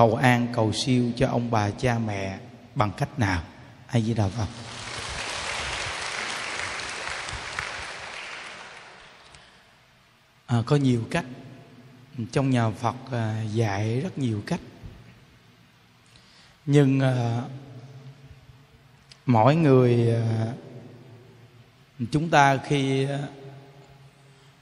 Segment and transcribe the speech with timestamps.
[0.00, 2.38] cầu an cầu siêu cho ông bà cha mẹ
[2.74, 3.42] bằng cách nào?
[3.86, 4.46] Ai di đà phật.
[10.46, 11.24] À, có nhiều cách.
[12.32, 14.60] Trong nhà phật à, dạy rất nhiều cách.
[16.66, 17.42] Nhưng à,
[19.26, 20.52] mỗi người à,
[22.12, 23.18] chúng ta khi à,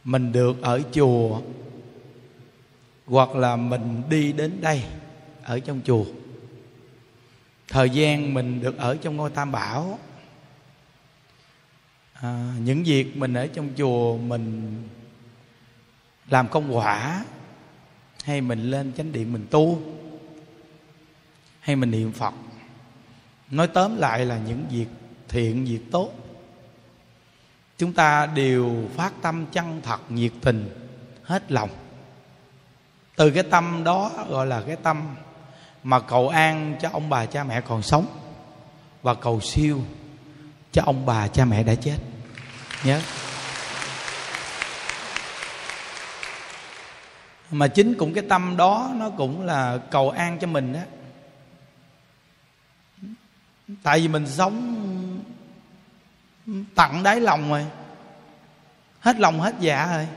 [0.05, 1.41] mình được ở chùa
[3.07, 4.85] hoặc là mình đi đến đây
[5.49, 6.05] ở trong chùa.
[7.69, 9.99] Thời gian mình được ở trong ngôi tam bảo
[12.13, 14.77] à, những việc mình ở trong chùa mình
[16.31, 17.25] làm công quả
[18.25, 19.83] hay mình lên chánh điện mình tu
[21.61, 22.35] hay mình niệm phật.
[23.51, 24.89] Nói tóm lại là những việc
[25.29, 26.13] thiện việc tốt.
[27.79, 30.69] Chúng ta đều phát tâm chân thật nhiệt tình
[31.23, 31.71] hết lòng.
[33.17, 35.03] Từ cái tâm đó gọi là cái tâm
[35.89, 38.07] mà cầu an cho ông bà cha mẹ còn sống.
[39.03, 39.81] Và cầu siêu
[40.73, 41.97] cho ông bà cha mẹ đã chết.
[42.85, 43.01] Nhớ.
[47.51, 50.81] Mà chính cũng cái tâm đó, nó cũng là cầu an cho mình đó
[53.83, 54.85] tại vì mình sống
[56.75, 57.67] tặng đáy lòng rồi.
[59.01, 60.09] Hết lòng hết dạ rồi.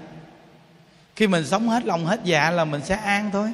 [1.15, 3.53] Khi mình sống hết lòng hết dạ là mình sẽ an thôi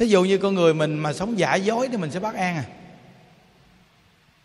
[0.00, 2.56] thí dụ như con người mình mà sống giả dối thì mình sẽ bắt an
[2.56, 2.64] à?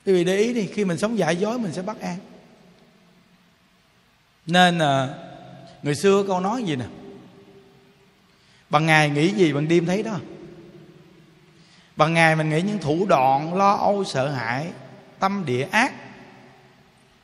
[0.06, 2.17] Quý vị để ý đi khi mình sống giả dối mình sẽ bắt an.
[4.45, 5.09] Nên à,
[5.84, 6.86] người xưa câu nói gì nè?
[8.70, 10.20] Bằng ngày nghĩ gì bằng đêm thấy đó.
[11.95, 14.67] Bằng ngày mình nghĩ những thủ đoạn lo âu sợ hãi
[15.19, 15.94] tâm địa ác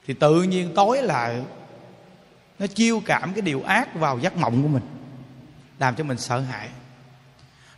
[0.07, 1.41] thì tự nhiên tối lại
[2.59, 4.83] nó chiêu cảm cái điều ác vào giấc mộng của mình
[5.79, 6.69] làm cho mình sợ hãi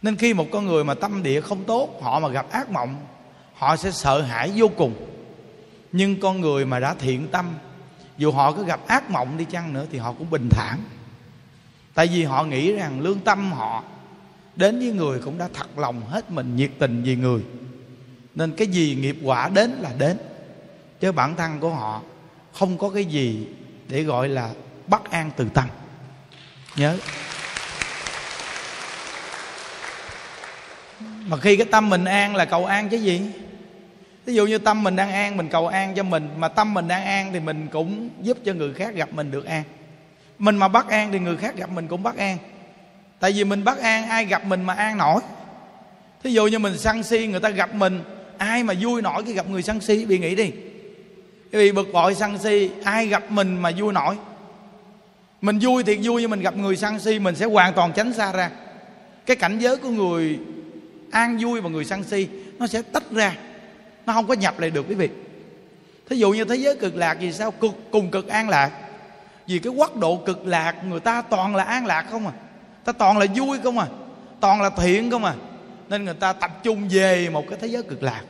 [0.04, 2.96] nên khi một con người mà tâm địa không tốt, họ mà gặp ác mộng,
[3.54, 4.94] họ sẽ sợ hãi vô cùng.
[5.92, 7.46] Nhưng con người mà đã thiện tâm,
[8.18, 10.80] dù họ có gặp ác mộng đi chăng nữa thì họ cũng bình thản.
[11.94, 13.84] Tại vì họ nghĩ rằng lương tâm họ
[14.56, 17.42] đến với người cũng đã thật lòng hết mình nhiệt tình vì người.
[18.36, 20.18] Nên cái gì nghiệp quả đến là đến.
[21.00, 22.02] Chứ bản thân của họ
[22.54, 23.48] không có cái gì
[23.88, 24.50] để gọi là
[24.88, 25.66] bất an từ tâm.
[26.76, 26.98] Nhớ.
[31.28, 33.22] Mà khi cái tâm mình an là cầu an chứ gì?
[34.26, 36.88] Ví dụ như tâm mình đang an, mình cầu an cho mình, mà tâm mình
[36.88, 39.64] đang an thì mình cũng giúp cho người khác gặp mình được an.
[40.40, 42.38] Mình mà bắt an thì người khác gặp mình cũng bắt an.
[43.20, 45.22] Tại vì mình bắt an, ai gặp mình mà an nổi?
[46.24, 48.04] Thí dụ như mình sân si, người ta gặp mình,
[48.38, 50.06] ai mà vui nổi khi gặp người sân si?
[50.06, 50.52] Bị nghĩ đi.
[51.52, 54.16] Vì bực bội sân si, ai gặp mình mà vui nổi?
[55.42, 58.14] Mình vui thiệt vui, nhưng mình gặp người sân si, mình sẽ hoàn toàn tránh
[58.14, 58.50] xa ra.
[59.26, 60.40] Cái cảnh giới của người
[61.14, 62.28] an vui và người sân si,
[62.60, 63.36] nó sẽ tách ra.
[64.06, 65.10] Nó không có nhập lại được, quý vị.
[66.10, 67.52] Thí dụ như thế giới cực lạc vì sao?
[67.52, 68.72] Cực, cùng cực an lạc.
[69.48, 72.34] Vì cái quốc độ cực lạc, người ta toàn là an lạc không à?
[72.86, 73.88] Ta toàn là vui không à?
[74.40, 75.34] Toàn là thiện không à?
[75.90, 78.22] Nên người ta tập trung về một cái thế giới cực lạc.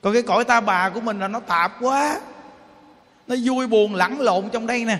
[0.00, 2.20] Còn cái cõi ta bà của mình là nó tạp quá.
[3.26, 4.98] Nó vui buồn, lẫn lộn trong đây nè.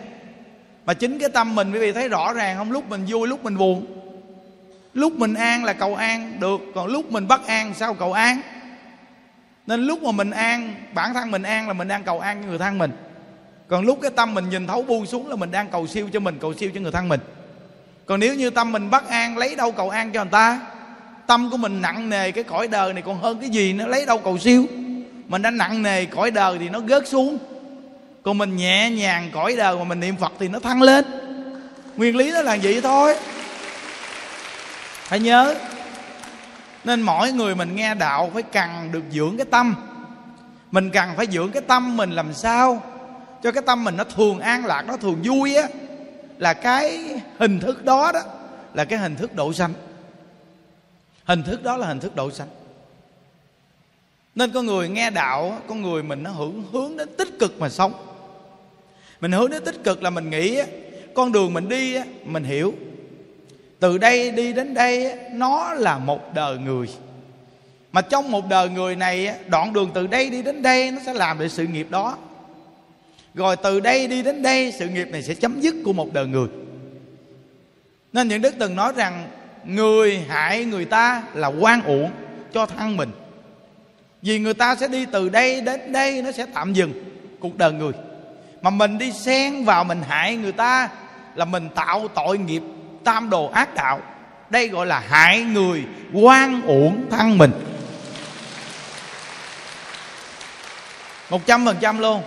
[0.87, 2.73] Mà chính cái tâm mình, quý vị thấy rõ ràng không?
[2.73, 3.87] Lúc mình vui, lúc mình buồn
[4.97, 6.61] lúc mình an là cầu an, được.
[6.75, 8.41] Còn lúc mình bất an, sao cầu an?
[9.67, 12.49] Nên lúc mà mình an, bản thân mình an là mình đang cầu an cho
[12.49, 12.91] người thân mình.
[13.69, 16.21] Còn lúc cái tâm mình nhìn thấu buông xuống là mình đang cầu siêu cho
[16.21, 17.21] mình, cầu siêu cho người thân mình.
[18.07, 20.61] Còn nếu như tâm mình bất an, lấy đâu cầu an cho người ta?
[21.27, 24.07] Tâm của mình nặng nề, cái cõi đời này còn hơn cái gì nó lấy
[24.07, 24.67] đâu cầu siêu?
[25.29, 27.39] Mình đã nặng nề, cõi đời thì nó gớt xuống.
[28.23, 31.05] Còn mình nhẹ nhàng, cõi đời mà mình niệm phật thì nó thăng lên.
[31.97, 33.17] Nguyên lý nó là vậy thôi
[35.09, 35.55] hãy nhớ,
[36.85, 39.75] nên mỗi người mình nghe đạo phải cần được dưỡng cái tâm.
[40.71, 42.83] Mình cần phải dưỡng cái tâm mình làm sao
[43.43, 45.69] cho cái tâm mình nó thường an lạc, nó thường vui á,
[46.39, 48.21] là cái hình thức đó đó,
[48.75, 49.73] là cái hình thức độ sanh.
[51.25, 52.49] Hình thức đó là hình thức độ sanh.
[54.35, 57.69] Nên con người nghe đạo, con người mình nó hướng hướng đến tích cực mà
[57.69, 57.93] sống.
[59.21, 60.63] Mình hướng đến tích cực là mình nghĩ
[61.15, 62.75] con đường mình đi mình hiểu
[63.81, 66.89] từ đây đi đến đây nó là một đời người.
[67.93, 71.15] Mà trong một đời người này đoạn đường từ đây đi đến đây nó sẽ
[71.15, 72.17] làm được sự nghiệp đó.
[73.35, 76.27] Rồi từ đây đi đến đây, sự nghiệp này sẽ chấm dứt của một đời
[76.27, 76.49] người.
[78.13, 79.29] Nên những đức từng nói rằng,
[79.65, 82.11] người hại người ta là quan uổng
[82.53, 83.11] cho thân mình.
[84.23, 86.93] Vì người ta sẽ đi từ đây đến đây, nó sẽ tạm dừng
[87.41, 87.93] cuộc đời người.
[88.63, 90.89] Mà mình đi xen vào mình hại người ta
[91.35, 92.63] là mình tạo tội nghiệp
[93.07, 94.01] tam đồ ác đạo.
[94.51, 97.53] Đây gọi là hại người quan uổng thân mình.
[101.31, 102.23] Một trăm phần trăm luôn.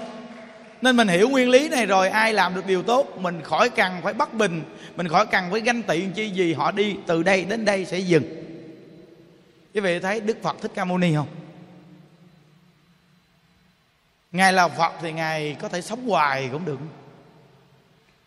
[0.81, 4.01] Nên mình hiểu nguyên lý này rồi, ai làm được điều tốt, mình khỏi cần
[4.03, 4.63] phải bất bình,
[4.95, 7.99] mình khỏi cần phải ganh tị chi gì, họ đi từ đây đến đây sẽ
[7.99, 8.23] dừng.
[9.73, 11.27] Quý vị thấy đức phật thích ca mâu ni không?
[14.31, 16.79] Ngài là phật thì ngài có thể sống hoài cũng được.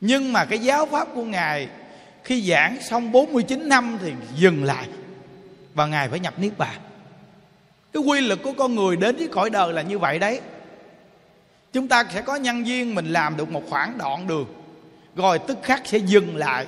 [0.01, 1.69] Nhưng mà cái giáo pháp của ngài
[2.25, 4.89] khi giảng xong 49 năm thì dừng lại.
[5.75, 6.81] Và ngài phải nhập niết bàn.
[7.93, 10.41] Cái quy lực của con người đến với cõi đời là như vậy đấy.
[11.73, 14.47] Chúng ta sẽ có nhân duyên mình làm được một khoảng đoạn đường.
[15.17, 16.67] Rồi tức khắc sẽ dừng lại.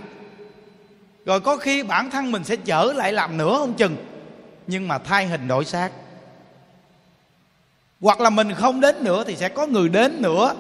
[1.27, 3.97] Rồi có khi bản thân mình sẽ trở lại làm nữa không chừng.
[4.67, 5.91] Nhưng mà thay hình đổi xác.
[8.01, 10.55] Hoặc là mình không đến nữa thì sẽ có người đến nữa.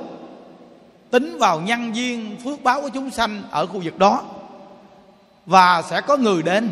[1.11, 4.25] Tính vào nhân duyên phước báo của chúng sanh ở khu vực đó
[5.46, 6.70] và sẽ có người đến.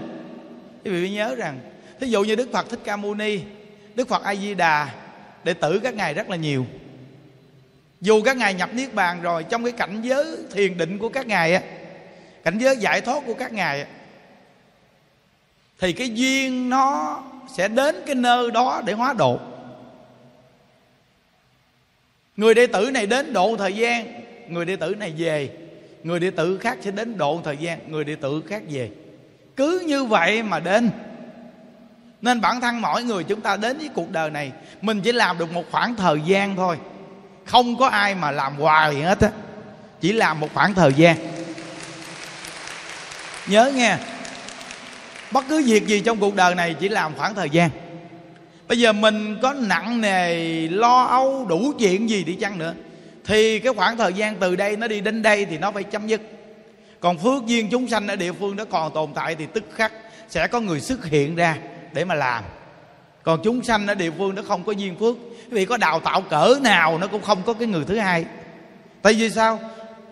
[0.85, 1.61] Quý vị nhớ rằng,
[2.01, 3.41] thí dụ như đức phật thích ca mâu ni,
[3.95, 4.89] đức phật a di đà,
[5.45, 6.67] đệ tử các ngài rất là nhiều.
[8.01, 11.27] Dù các ngài nhập niết bàn rồi, trong cái cảnh giới thiền định của các
[11.27, 11.63] ngài á,
[12.45, 13.87] cảnh giới giải thoát của các ngài á,
[15.79, 17.23] thì cái duyên nó
[17.57, 19.41] sẽ đến cái nơi đó để hóa độ.
[22.37, 25.51] Người đệ tử này đến độ thời gian, người đệ tử này về
[26.05, 28.91] người đệ tử khác sẽ đến độ thời gian, người đệ tử khác về.
[29.57, 30.91] Cứ như vậy mà đến.
[32.23, 34.53] Nên bản thân mỗi người chúng ta đến với cuộc đời này,
[34.83, 36.79] mình chỉ làm được một khoảng thời gian thôi.
[37.45, 39.31] Không có ai mà làm hoài hết á.
[40.01, 41.17] Chỉ làm một khoảng thời gian.
[43.47, 43.97] Nhớ nghe,
[45.33, 47.71] bất cứ việc gì trong cuộc đời này chỉ làm khoảng thời gian.
[48.69, 50.35] Bây giờ mình có nặng nề,
[50.69, 52.75] lo âu, đủ chuyện gì đi chăng nữa
[53.25, 56.07] thì cái khoảng thời gian từ đây nó đi đến đây thì nó phải chấm
[56.07, 56.21] dứt.
[57.01, 59.93] Còn phước duyên chúng sanh ở địa phương đó còn tồn tại thì tức khắc
[60.29, 61.57] sẽ có người xuất hiện ra
[61.93, 62.45] để mà làm.
[63.23, 65.17] Còn chúng sanh ở địa phương nó không có duyên phước
[65.51, 68.25] vì có đào tạo cỡ nào nó cũng không có cái người thứ hai.
[69.03, 69.59] Tại vì sao?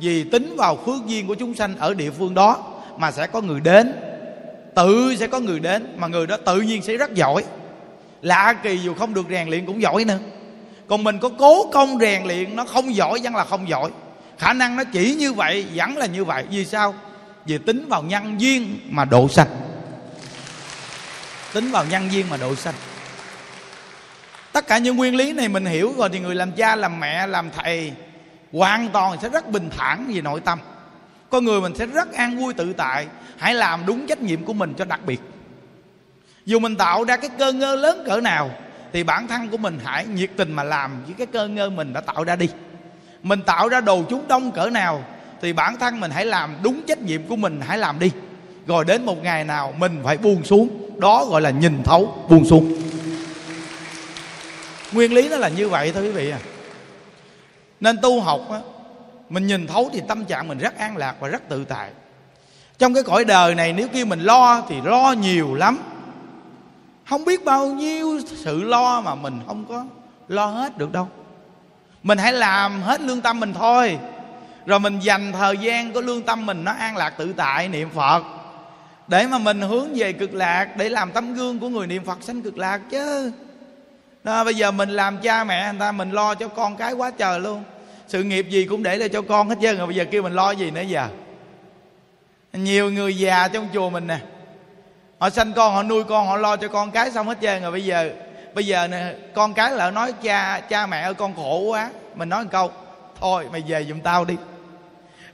[0.00, 3.40] Vì tính vào phước duyên của chúng sanh ở địa phương đó mà sẽ có
[3.40, 3.92] người đến,
[4.74, 7.44] tự sẽ có người đến, mà người đó tự nhiên sẽ rất giỏi.
[8.22, 10.18] Lạ kỳ dù không được rèn luyện cũng giỏi nữa
[10.90, 13.90] còn mình có cố công rèn luyện, nó không giỏi, vẫn là không giỏi.
[14.38, 16.44] Khả năng nó chỉ như vậy, vẫn là như vậy.
[16.50, 16.94] Vì sao?
[17.46, 19.46] Vì tính vào nhân duyên mà độ sanh.
[21.52, 22.74] Tính vào nhân duyên mà độ sanh.
[24.52, 27.26] Tất cả những nguyên lý này mình hiểu rồi thì người làm cha, làm mẹ,
[27.26, 27.92] làm thầy
[28.52, 30.58] hoàn toàn sẽ rất bình thản về nội tâm.
[31.30, 33.06] Con người mình sẽ rất an vui tự tại.
[33.38, 35.20] Hãy làm đúng trách nhiệm của mình cho đặc biệt.
[36.46, 38.50] Dù mình tạo ra cái cơ ngơ lớn cỡ nào
[38.92, 41.92] thì bản thân của mình hãy nhiệt tình mà làm với cái cơ ngơ mình
[41.92, 42.48] đã tạo ra đi.
[43.22, 45.04] Mình tạo ra đồ chúng đông cỡ nào,
[45.42, 48.10] thì bản thân mình hãy làm đúng trách nhiệm của mình, hãy làm đi.
[48.66, 52.44] Rồi đến một ngày nào mình phải buông xuống, đó gọi là nhìn thấu, buông
[52.44, 52.82] xuống.
[54.92, 56.38] Nguyên lý nó là như vậy thôi quý vị à.
[57.80, 58.60] Nên tu học á,
[59.28, 61.90] mình nhìn thấu thì tâm trạng mình rất an lạc và rất tự tại.
[62.78, 65.78] Trong cái cõi đời này, nếu kêu mình lo thì lo nhiều lắm
[67.10, 69.84] không biết bao nhiêu sự lo mà mình không có
[70.28, 71.08] lo hết được đâu.
[72.02, 73.98] Mình hãy làm hết lương tâm mình thôi.
[74.66, 77.88] Rồi mình dành thời gian của lương tâm mình nó an lạc tự tại niệm
[77.94, 78.22] phật.
[79.08, 82.22] Để mà mình hướng về cực lạc để làm tấm gương của người niệm phật
[82.22, 83.32] sanh cực lạc chứ.
[84.24, 87.10] Đó, bây giờ mình làm cha mẹ người ta mình lo cho con cái quá
[87.10, 87.62] trời luôn.
[88.08, 90.32] Sự nghiệp gì cũng để lại cho con hết trơn rồi bây giờ kêu mình
[90.32, 91.08] lo gì nữa giờ?
[92.52, 94.18] Nhiều người già trong chùa mình nè
[95.20, 97.72] họ sanh con, họ nuôi con, họ lo cho con cái xong hết trơn rồi
[97.72, 98.10] bây giờ.
[98.54, 101.90] Bây giờ nè, con cái lại nói cha cha mẹ ơi, con khổ quá.
[102.14, 102.70] Mình nói một câu,
[103.20, 104.36] thôi, mày về giùm tao đi.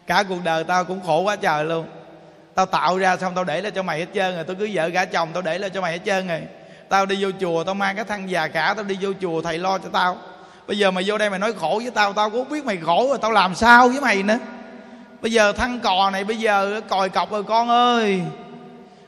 [0.07, 1.87] Cả cuộc đời tao cũng khổ quá trời luôn.
[2.55, 4.45] Tao tạo ra xong, tao để lại cho mày hết trơn rồi.
[4.45, 6.43] Tao cứ vợ gả chồng, tao để lại cho mày hết trơn rồi.
[6.89, 9.59] Tao đi vô chùa, tao mang cái thân già cả, tao đi vô chùa, thầy
[9.59, 10.17] lo cho tao.
[10.67, 12.77] Bây giờ mày vô đây mày nói khổ với tao tao cũng không biết mày
[12.77, 14.39] khổ rồi, tao làm sao với mày nữa.
[15.21, 18.21] Bây giờ thân cò này, bây giờ còi cọc rồi, con ơi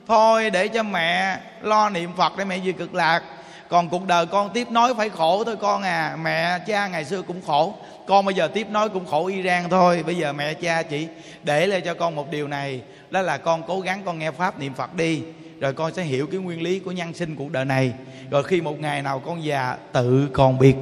[0.08, 3.22] thôi để cho mẹ lo niệm phật để mẹ về cực lạc.
[3.68, 6.16] Còn cuộc đời con tiếp nối phải khổ thôi con à.
[6.22, 7.74] Mẹ, cha ngày xưa cũng khổ.
[8.06, 10.02] Con bây giờ tiếp nối cũng khổ y rang thôi.
[10.06, 11.08] Bây giờ mẹ, cha chỉ
[11.42, 14.58] để lại cho con một điều này, đó là con cố gắng con nghe pháp
[14.58, 15.22] niệm phật đi,
[15.60, 17.92] rồi con sẽ hiểu cái nguyên lý của nhân sinh cuộc đời này.
[18.30, 20.74] Rồi khi một ngày nào con già, tự con biết.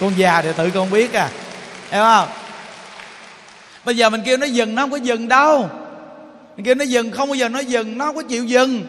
[0.00, 1.28] Con già thì tự con biết à.
[1.90, 2.28] Hiểu không?
[3.84, 5.68] Bây giờ mình kêu nó dừng, nó không có dừng đâu
[6.56, 8.82] mình kia nó dừng không bao giờ nó dừng nó không có chịu dừng.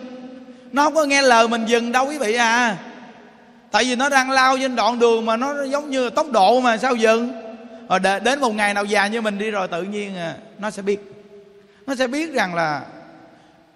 [0.71, 2.77] Nó không có nghe lời mình dừng đâu quý vị à.
[3.71, 6.77] Tại vì nó đang lao trên đoạn đường mà nó giống như tốc độ mà
[6.77, 7.31] sao dừng.
[7.89, 10.81] Rồi đến một ngày nào già như mình đi rồi tự nhiên à, nó sẽ
[10.81, 10.99] biết.
[11.87, 12.81] Nó sẽ biết rằng là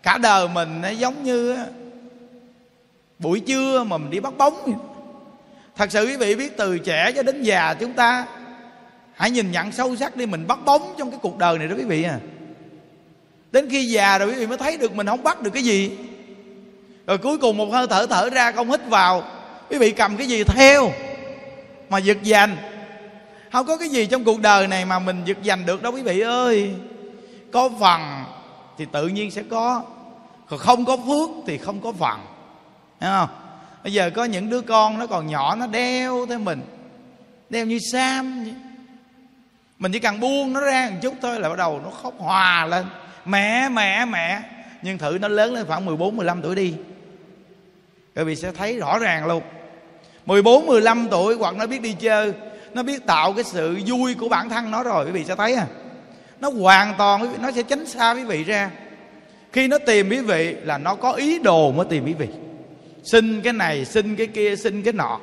[0.03, 1.57] cả đời mình nó giống như
[3.19, 4.73] buổi trưa mà mình đi bắt bóng.
[5.75, 8.25] Thật sự quý vị biết từ trẻ cho đến già chúng ta
[9.13, 11.75] hãy nhìn nhận sâu sắc đi mình bắt bóng trong cái cuộc đời này đó
[11.77, 12.19] quý vị à
[13.51, 15.97] đến khi già rồi quý vị mới thấy được mình không bắt được cái gì.
[17.07, 19.23] Rồi cuối cùng một hơi thở thở ra không hít vào.
[19.69, 20.91] Quý vị cầm cái gì theo
[21.89, 22.57] mà giật giành
[23.51, 26.01] không có cái gì trong cuộc đời này mà mình giật giành được đâu quý
[26.01, 26.75] vị ơi.
[27.51, 28.23] Có phần
[28.77, 29.83] thì tự nhiên sẽ có.
[30.49, 32.19] Còn không có phước thì không có phần
[32.99, 33.29] Thấy không?
[33.83, 36.61] Bây giờ có những đứa con nó còn nhỏ, nó đeo theo mình.
[37.49, 38.53] Đeo như sam vậy.
[39.79, 42.65] mình chỉ cần buông nó ra một chút thôi là bắt đầu nó khóc hòa
[42.65, 42.85] lên
[43.27, 44.41] mẹ mẹ mẹ.
[44.81, 46.73] Nhưng thử nó lớn lên khoảng 14 15 tuổi đi.
[48.15, 49.43] Các vị sẽ thấy rõ ràng luôn.
[50.25, 52.33] 14 15 tuổi hoặc nó biết đi chơi,
[52.73, 55.53] nó biết tạo cái sự vui của bản thân nó rồi, quý vị sẽ thấy
[55.53, 55.65] à.
[56.39, 58.69] Nó hoàn toàn nó sẽ tránh xa quý vị ra.
[59.53, 62.27] Khi nó tìm quý vị là nó có ý đồ mới tìm quý vị.
[63.03, 65.19] Xin cái này, xin cái kia, xin cái nọ.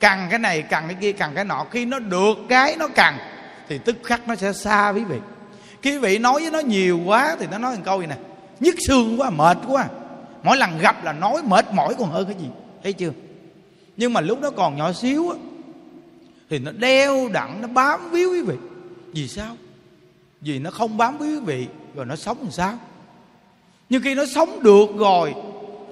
[0.00, 1.66] Cần cái này, cần cái kia, cần cái nọ.
[1.70, 3.14] Khi nó được cái nó cần,
[3.68, 5.18] thì tức khắc nó sẽ xa quý vị
[5.82, 8.16] khi quý vị nói với nó nhiều quá thì nó nói một câu này nè.
[8.60, 9.88] Nhức xương quá, mệt quá.
[10.42, 12.48] Mỗi lần gặp là nói mệt mỏi còn hơn cái gì.
[12.82, 13.10] Thấy chưa?
[13.96, 15.36] Nhưng mà lúc nó còn nhỏ xíu á,
[16.50, 18.54] thì nó đeo đặng nó bám víu quý vị.
[19.12, 19.56] Vì sao?
[20.40, 22.78] Vì nó không bám víu quý vị, rồi nó sống làm sao?
[23.88, 25.34] Nhưng khi nó sống được rồi,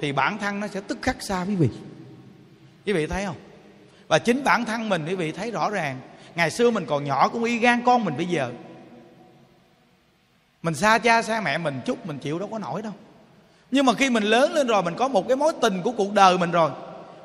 [0.01, 1.69] thì bản thân nó sẽ tức khắc xa quý vị.
[2.87, 3.37] Quý vị thấy không?
[4.09, 6.01] Và chính bản thân mình, quý vị thấy rõ ràng.
[6.35, 8.51] Ngày xưa mình còn nhỏ, cũng y gan con mình bây giờ
[10.63, 12.93] mình xa cha xa mẹ mình chút mình chịu đâu có nổi đâu.
[13.71, 16.13] Nhưng mà khi mình lớn lên rồi, mình có một cái mối tình của cuộc
[16.13, 16.71] đời mình rồi,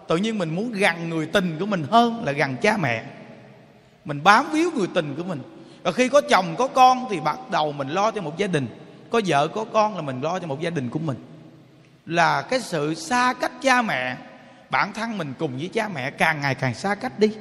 [0.07, 3.03] tự nhiên mình muốn gần người tình của mình hơn là gần cha mẹ.
[4.05, 5.41] Mình bám víu người tình của mình.
[5.83, 8.67] Và khi có chồng, có con thì bắt đầu mình lo cho một gia đình.
[9.09, 11.17] Có vợ, có con là mình lo cho một gia đình của mình.
[12.05, 14.17] Là cái sự xa cách cha mẹ,
[14.69, 17.31] bản thân mình cùng với cha mẹ càng ngày càng xa cách đi.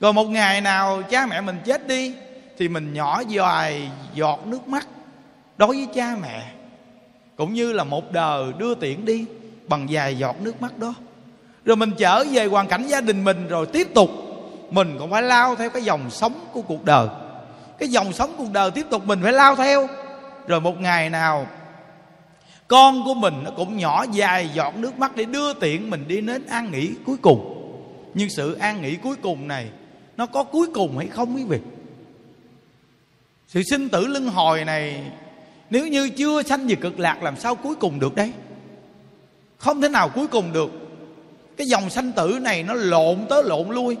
[0.00, 2.14] Rồi một ngày nào cha mẹ mình chết đi
[2.58, 4.88] thì mình nhỏ dài giọt nước mắt
[5.58, 6.42] đối với cha mẹ,
[7.36, 9.24] cũng như là một đời đưa tiễn đi
[9.68, 10.94] bằng vài giọt nước mắt đó.
[11.64, 14.10] Rồi mình trở về hoàn cảnh gia đình mình rồi tiếp tục,
[14.70, 17.08] mình cũng phải lao theo cái dòng sống của cuộc đời.
[17.78, 19.88] Cái dòng sống cuộc đời tiếp tục mình phải lao theo.
[20.46, 21.46] Rồi một ngày nào,
[22.68, 26.20] con của mình nó cũng nhỏ dài giọt nước mắt để đưa tiện mình đi
[26.20, 27.52] đến an nghỉ cuối cùng.
[28.14, 29.68] Nhưng sự an nghỉ cuối cùng này,
[30.16, 31.58] nó có cuối cùng hay không quý vị?
[33.48, 35.02] Sự sinh tử luân hồi này,
[35.70, 38.32] nếu như chưa sanh về cực lạc, làm sao cuối cùng được đấy?
[39.58, 40.70] Không thể nào cuối cùng được.
[41.56, 43.96] Cái dòng sanh tử này nó lộn tới lộn lui.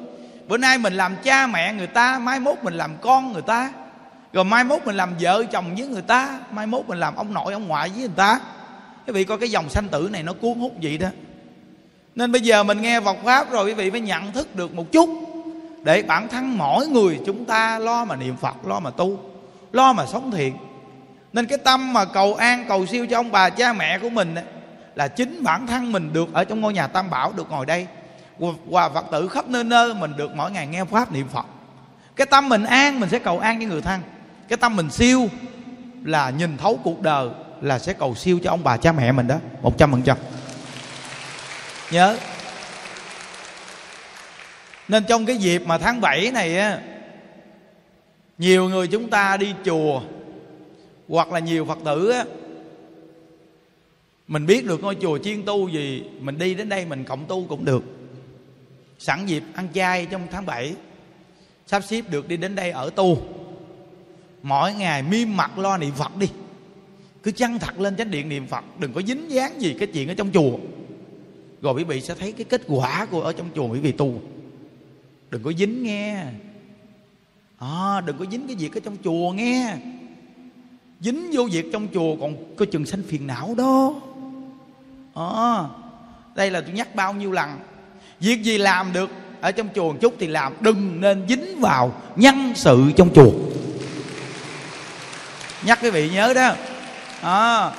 [0.48, 3.72] Bữa nay mình làm cha mẹ người ta, mai mốt mình làm con người ta.
[4.32, 7.34] Rồi mai mốt mình làm vợ chồng với người ta, mai mốt mình làm ông
[7.34, 8.40] nội, ông ngoại với người ta.
[9.06, 11.08] Quý vị coi cái dòng sanh tử này nó cuốn hút vậy đó.
[12.14, 14.92] Nên bây giờ mình nghe Phật pháp rồi, quý vị phải nhận thức được một
[14.92, 15.10] chút.
[15.82, 19.18] Để bản thân mỗi người chúng ta lo mà niệm Phật, lo mà tu
[19.72, 20.56] lo mà sống thiện.
[21.32, 24.34] Nên cái tâm mà cầu an, cầu siêu cho ông bà cha mẹ của mình
[24.94, 27.86] là chính bản thân mình được ở trong ngôi nhà tam bảo, được ngồi đây.
[28.66, 31.46] Và phật tử khắp nơi nơi mình được mỗi ngày nghe pháp niệm phật.
[32.16, 34.00] Cái tâm mình an, mình sẽ cầu an cho người thân.
[34.48, 35.28] Cái tâm mình siêu
[36.04, 37.28] là nhìn thấu cuộc đời,
[37.60, 40.16] là sẽ cầu siêu cho ông bà cha mẹ mình đó, một trăm phần trăm.
[41.90, 42.16] Nhớ.
[44.88, 46.78] Nên trong cái dịp mà tháng 7 này á
[48.38, 50.02] nhiều người chúng ta đi chùa,
[51.08, 52.24] hoặc là nhiều phật tử á,
[54.28, 57.46] mình biết được ngôi chùa chuyên tu gì, mình đi đến đây mình cộng tu
[57.48, 57.84] cũng được.
[58.98, 60.74] Sẵn dịp ăn chay trong tháng 7
[61.66, 63.18] sắp xếp được đi đến đây ở tu.
[64.42, 66.28] Mỗi ngày miêm mặt lo niệm phật đi.
[67.22, 70.08] Cứ chăng thật lên chánh điện niệm phật, đừng có dính dáng gì cái chuyện
[70.08, 70.58] ở trong chùa.
[71.62, 74.20] Rồi quý vị sẽ thấy cái kết quả của ở trong chùa quý vị tu.
[75.30, 76.24] Đừng có dính nghe
[77.58, 79.76] à, đừng có dính cái việc ở trong chùa nghe.
[81.00, 83.94] Dính vô việc trong chùa còn có chừng sanh phiền não đó.
[85.14, 85.64] À,
[86.34, 87.58] đây là tôi nhắc bao nhiêu lần.
[88.20, 89.10] Việc gì làm được
[89.40, 90.54] ở trong chùa một chút thì làm.
[90.60, 93.32] Đừng nên dính vào nhân sự trong chùa.
[95.62, 96.54] Nhắc quý vị nhớ đó.
[97.22, 97.72] À,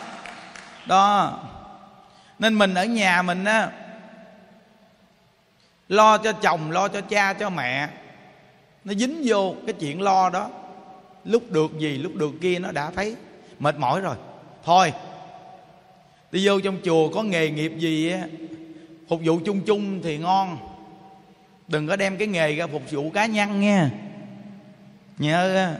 [0.87, 1.39] đó.
[2.39, 3.69] Nên mình ở nhà mình á
[5.89, 7.89] lo cho chồng lo cho cha cho mẹ
[8.87, 10.49] nó dính vô cái chuyện lo đó.
[11.25, 13.15] Lúc được gì lúc được kia nó đã thấy.
[13.59, 14.15] Mệt mỏi rồi.
[14.63, 14.93] Thôi
[16.31, 18.27] đi vô trong chùa có nghề nghiệp gì á
[19.07, 20.57] phục vụ chung chung thì ngon.
[21.67, 23.91] Đừng có đem cái nghề ra phục vụ cá nhân nha.
[25.17, 25.73] Nhớ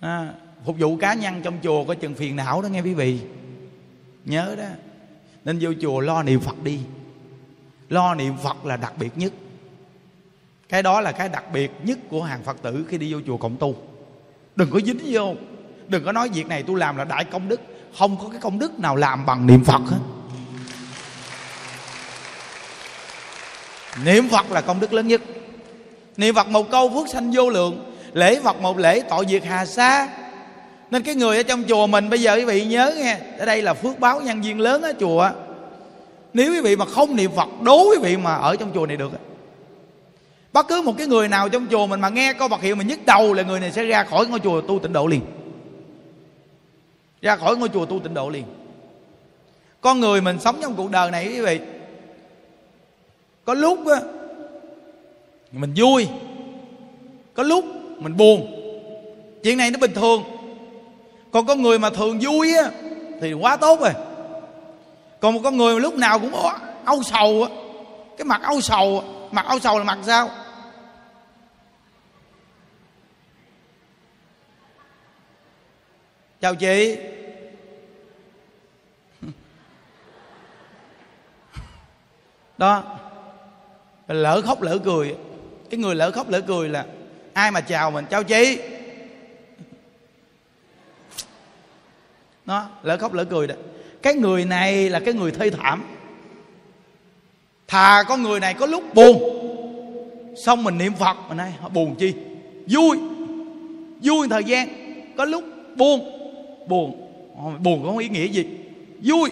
[0.00, 0.32] à,
[0.64, 3.20] phục vụ cá nhân trong chùa có chừng phiền não đó nghe quý vị.
[4.24, 4.68] Nhớ đó.
[5.44, 6.80] Nên vô chùa lo niệm phật đi.
[7.88, 9.32] Lo niệm phật là đặc biệt nhất
[10.68, 13.36] cái đó là cái đặc biệt nhất của hàng phật tử khi đi vô chùa
[13.36, 13.74] cộng tu.
[14.56, 15.34] Đừng có dính vô.
[15.88, 17.60] Đừng có nói việc này tôi làm là đại công đức.
[17.98, 19.98] Không có cái công đức nào làm bằng niệm phật hết.
[24.04, 25.20] Niệm phật là công đức lớn nhất.
[26.16, 27.94] Niệm phật một câu phước sanh vô lượng.
[28.12, 30.08] Lễ phật một lễ, tội diệt hà sa.
[30.90, 33.62] Nên cái người ở trong chùa mình, bây giờ quý vị nhớ nghe, ở đây
[33.62, 35.30] là phước báo nhân viên lớn ở chùa.
[36.32, 38.96] Nếu quý vị mà không niệm phật, đố quý vị mà ở trong chùa này
[38.96, 39.12] được
[40.58, 42.86] bất cứ một cái người nào trong chùa mình mà nghe câu Phật hiệu mình
[42.86, 45.20] nhức đầu là người này sẽ ra khỏi ngôi chùa tu tịnh độ liền.
[47.22, 48.44] Ra khỏi ngôi chùa tu tịnh độ liền.
[49.80, 51.60] Con người mình sống trong cuộc đời này, quý vị,
[53.44, 54.00] có lúc á,
[55.52, 56.08] mình vui,
[57.34, 57.64] có lúc
[57.98, 58.46] mình buồn.
[59.42, 60.22] Chuyện này nó bình thường.
[61.30, 62.70] Còn con người mà thường vui á,
[63.20, 63.92] thì quá tốt rồi.
[65.20, 66.32] Còn một con người mà lúc nào cũng
[66.84, 67.48] âu sầu á,
[68.16, 70.30] cái mặt âu sầu mặt âu sầu là mặt sao?
[76.40, 76.96] Chào chị.
[82.58, 82.98] Đó.
[84.08, 85.16] Lỡ khóc lỡ cười.
[85.70, 86.86] Cái người lỡ khóc lỡ cười là
[87.32, 88.04] ai mà chào mình?
[88.10, 88.58] Chào chị.
[92.46, 93.54] Nó lỡ khóc lỡ cười đó.
[94.02, 95.84] Cái người này là cái người thê thảm.
[97.66, 99.22] Thà con người này có lúc buồn,
[100.44, 102.14] xong mình niệm phật, mà nay họ buồn chi?
[102.66, 102.98] Vui.
[104.02, 104.68] Vui thời gian,
[105.16, 105.44] có lúc
[105.76, 106.17] buồn
[106.68, 107.12] buồn.
[107.60, 108.46] Buồn có ý nghĩa gì?
[109.02, 109.30] Vui.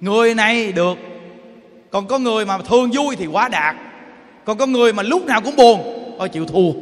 [0.00, 0.98] Người này được.
[1.90, 3.76] Còn có người mà thường vui thì quá đạt
[4.48, 5.82] còn có người mà lúc nào cũng buồn,
[6.18, 6.72] thôi chịu thua.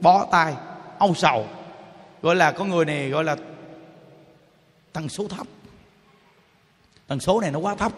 [0.00, 0.54] Bó tay,
[0.98, 1.46] âu sầu.
[2.22, 3.36] Gọi là có người này gọi là
[4.92, 5.46] tần số thấp.
[7.06, 7.92] Tần số này nó quá thấp.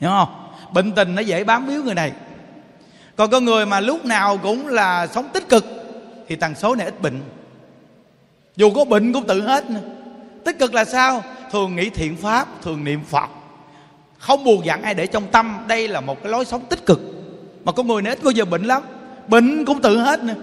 [0.00, 0.52] Hiểu không?
[0.72, 2.12] Bệnh tình nó dễ bám víu người này.
[3.16, 5.64] Còn có người mà lúc nào cũng là sống tích cực
[6.28, 7.20] thì tần số này ít bệnh.
[8.56, 9.80] Dù có bệnh cũng tự hết nữa
[10.44, 11.24] tích cực là sao?
[11.52, 13.30] Thường nghĩ thiện pháp thường niệm phật.
[14.18, 15.58] Không buồn giận ai để trong tâm.
[15.66, 17.00] Đây là một cái lối sống tích cực.
[17.64, 18.82] Mà có người nết ít bao giờ bệnh lắm.
[19.28, 20.34] Bệnh cũng tự hết nữa.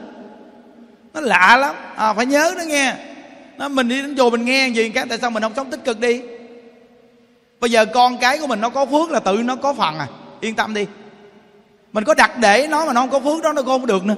[1.14, 1.76] Nó lạ lắm.
[1.96, 2.96] À, phải nhớ đó nghe.
[3.58, 5.86] Nó mình đi đến chùa mình nghe gì cái tại sao mình không sống tích
[5.86, 6.22] cực đi?
[7.60, 10.08] Bây giờ con cái của mình nó có phước là tự nó có phần à.
[10.42, 10.86] Yên tâm đi.
[11.94, 14.16] Mình có đặt để nó mà nó không có phước đó nó không được nữa.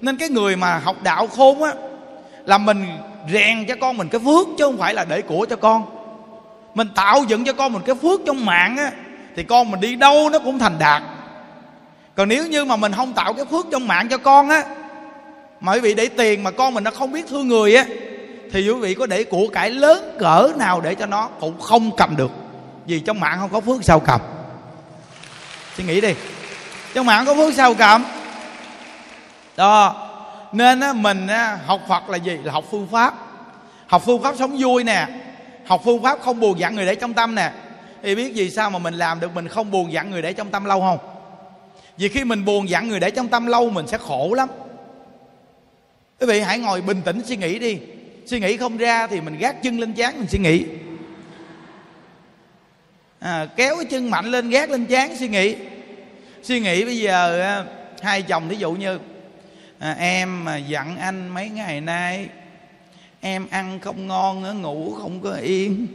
[0.00, 1.72] Nên cái người mà học đạo khôn á
[2.46, 2.86] là mình
[3.32, 5.84] rèn cho con mình cái phước chứ không phải là để của cho con.
[6.74, 8.90] Mình tạo dựng cho con mình cái phước trong mạng á,
[9.36, 11.02] thì con mình đi đâu nó cũng thành đạt.
[12.14, 14.64] Còn nếu như mà mình không tạo cái phước trong mạng cho con á,
[15.60, 17.84] mà quý vị để tiền mà con mình nó không biết thương người á,
[18.52, 21.96] thì quý vị có để của cải lớn cỡ nào để cho nó cũng không
[21.96, 22.30] cầm được.
[22.86, 24.20] Vì trong mạng không có phước sao cầm?
[25.76, 26.14] Suy nghĩ đi.
[26.94, 28.04] Trong mạng có phước sao cầm?
[29.56, 30.01] Đó
[30.52, 32.38] nên á, mình á, học phật là gì?
[32.42, 33.14] Là học phương pháp.
[33.86, 35.06] Học phương pháp sống vui nè.
[35.66, 37.52] Học phương pháp không buồn giận người để trong tâm nè.
[38.02, 40.50] Thì biết gì sao mà mình làm được mình không buồn giận người để trong
[40.50, 40.98] tâm lâu không?
[41.96, 44.48] Vì khi mình buồn giận người để trong tâm lâu mình sẽ khổ lắm.
[46.20, 47.78] Quý vị hãy ngồi bình tĩnh suy nghĩ đi.
[48.26, 50.64] Suy nghĩ không ra thì mình gác chân lên chán mình suy nghĩ.
[53.18, 55.56] À, kéo cái chân mạnh lên gác lên chán suy nghĩ.
[56.42, 57.64] Suy nghĩ bây giờ
[58.02, 58.98] hai chồng thí dụ như
[59.82, 62.28] à, em mà dặn anh mấy ngày nay
[63.20, 65.86] em ăn không ngon nữa ngủ không có yên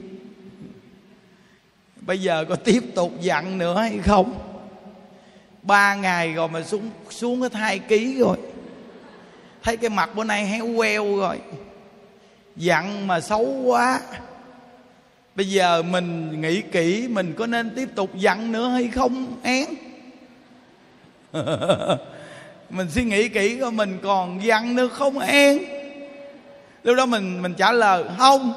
[2.08, 4.39] bây giờ có tiếp tục dặn nữa hay không?
[5.62, 8.38] Ba ngày rồi mà xuống xuống hết hai ký rồi.
[9.63, 11.39] Thấy cái mặt bữa nay héo queo rồi.
[12.56, 14.02] Dặn mà xấu quá.
[15.36, 19.65] Bây giờ mình nghĩ kỹ mình có nên tiếp tục dặn nữa hay không én
[22.69, 25.19] mình suy nghĩ kỹ coi mình còn dặn nữa không?
[25.19, 25.60] Én.
[26.84, 28.53] Lúc đó mình mình trả lời, không.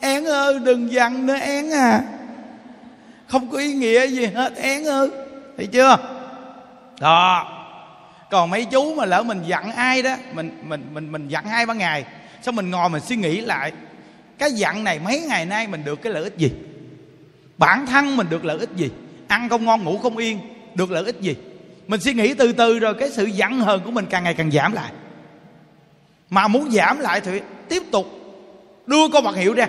[0.00, 2.02] Én ơi, đừng dặn nữa, én à.
[3.26, 5.10] Không có ý nghĩa gì hết, én ơi.
[5.56, 5.96] Thấy chưa?
[7.00, 7.52] Đó.
[8.30, 11.66] Còn mấy chú mà lỡ mình dặn ai đó, mình mình mình mình dặn hai
[11.66, 12.04] ba ngày,
[12.42, 13.72] xong mình ngồi mình suy nghĩ lại,
[14.38, 16.52] cái dặn này mấy ngày nay mình được cái lợi ích gì?
[17.58, 18.90] Bản thân mình được lợi ích gì?
[19.28, 20.38] Ăn không ngon, ngủ không yên,
[20.74, 21.36] được lợi ích gì?
[21.86, 24.50] Mình suy nghĩ từ từ rồi cái sự giận hờn của mình càng ngày càng
[24.50, 24.92] giảm lại.
[26.30, 28.06] Mà muốn giảm lại thì tiếp tục
[28.86, 29.66] đưa con Phật hiệu ra.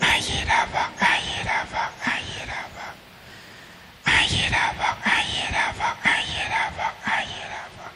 [0.00, 2.94] Ai di đà phật ai di đà phật ai di đà phật.
[4.02, 7.68] Ai di đà phật ai di đà phật ai di đà phật ai di đà
[7.76, 7.92] phật.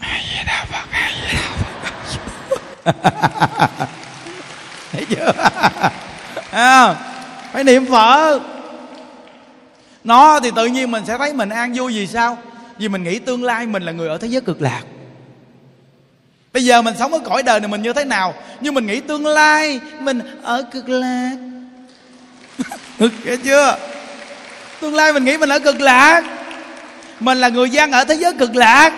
[0.00, 1.50] Ai di đà phật ai di đà
[2.84, 3.88] phật.
[4.92, 5.32] Thấy chưa?
[6.50, 6.94] À,
[7.52, 8.40] phải niệm phật
[10.04, 12.38] nó thì tự nhiên mình sẽ thấy mình an vui vì sao?
[12.78, 14.82] Vì mình nghĩ tương lai mình là người ở thế giới cực lạc.
[16.52, 18.34] Bây giờ mình sống ở cõi đời này mình như thế nào?
[18.60, 21.36] Nhưng mình nghĩ tương lai mình ở cực lạc.
[23.24, 23.78] Nghe chưa?
[24.80, 26.22] Tương lai mình nghĩ mình ở cực lạc.
[27.20, 28.92] Mình là người gian ở thế giới cực lạc.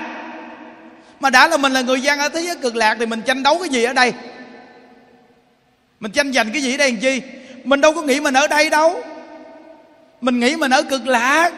[1.20, 3.42] Mà đã là mình là người gian ở thế giới cực lạc thì mình tranh
[3.42, 4.12] đấu cái gì ở đây?
[6.00, 7.22] Mình tranh giành cái gì ở đây làm chi?
[7.64, 9.02] Mình đâu có nghĩ mình ở đây đâu
[10.24, 11.52] mình nghĩ mình ở cực lạc.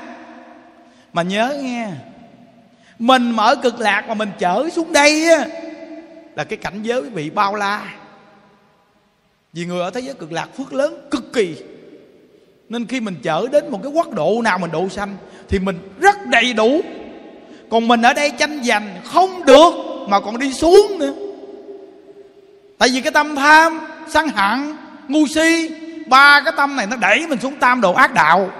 [1.12, 1.88] Mà nhớ nghe,
[2.98, 5.46] mình mà ở cực lạc mà mình chở xuống đây á,
[6.36, 7.94] là cái cảnh giới bị bao la.
[9.52, 11.56] Vì người ở thế giới cực lạc phước lớn, cực kỳ.
[12.68, 15.16] Nên khi mình chở đến một cái quốc độ nào mình độ sanh,
[15.48, 16.80] thì mình rất đầy đủ.
[17.70, 19.74] Còn mình ở đây tranh giành, không được
[20.08, 21.14] mà còn đi xuống nữa.
[22.78, 24.76] Tại vì cái tâm tham, sân hận,
[25.08, 25.70] ngu si
[26.06, 28.50] ba cái tâm này nó đẩy mình xuống tam độ ác đạo.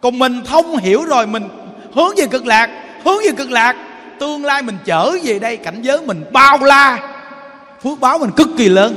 [0.00, 1.48] Còn mình thông hiểu rồi, mình
[1.94, 2.70] hướng về cực lạc,
[3.04, 3.76] hướng về cực lạc,
[4.20, 6.98] tương lai mình trở về đây, cảnh giới mình bao la.
[7.82, 8.96] Phước báo mình cực kỳ lớn.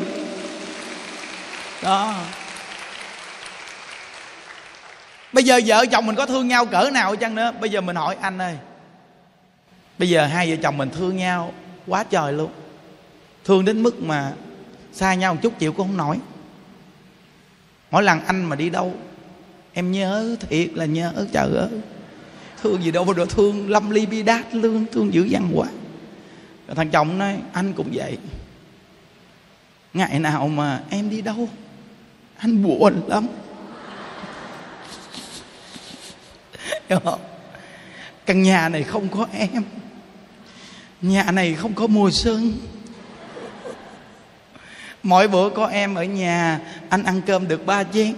[1.84, 2.14] Đó.
[5.34, 7.52] Bây giờ vợ chồng mình có thương nhau cỡ nào chăng nữa?
[7.62, 8.58] Bây giờ mình hỏi, anh ơi,
[9.98, 11.54] bây giờ hai vợ chồng mình thương nhau
[11.88, 12.52] quá trời luôn.
[13.46, 14.32] Thương đến mức mà
[14.94, 16.18] xa nhau một chút chịu cũng không nổi
[17.96, 18.94] mỗi lần anh mà đi đâu,
[19.74, 21.70] em nhớ thiệt là nhớ trời ơi.
[22.62, 25.68] Thương gì đâu mà được thương, lâm ly bi đát, lương thương dữ dằn quá
[26.68, 28.18] rồi thằng chồng nói, anh cũng vậy.
[29.94, 31.50] Ngày nào mà em đi đâu,
[32.38, 33.28] anh buồn lắm.
[38.26, 39.64] Căn nhà này không có em,
[41.02, 42.54] nhà này không có mùa xuân
[45.06, 48.14] mỗi bữa có em ở nhà, anh ăn cơm được ba chén.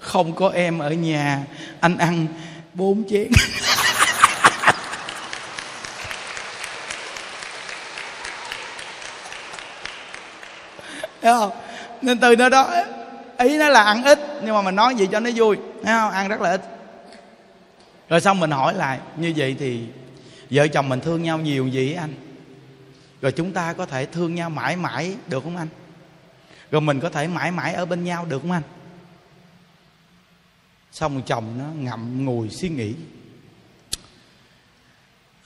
[0.00, 1.44] Không có em ở nhà,
[1.80, 2.26] anh ăn
[2.74, 3.28] bốn chén.
[11.22, 11.50] Thấy không?
[12.02, 12.70] Nên từ nơi đó,
[13.38, 15.56] Ý nó là ăn ít, Nhưng mà mình nói gì cho nó vui.
[15.84, 16.10] Thấy không?
[16.10, 16.62] Ăn rất là ít.
[18.08, 19.80] Rồi xong mình hỏi lại, Như vậy thì
[20.50, 22.23] Vợ chồng mình thương nhau nhiều gì anh?
[23.20, 25.68] Rồi chúng ta có thể thương nhau mãi mãi, Được không anh?
[26.70, 28.62] Rồi mình có thể mãi mãi ở bên nhau, được không anh?
[30.92, 32.94] Xong chồng nó ngậm ngùi suy nghĩ.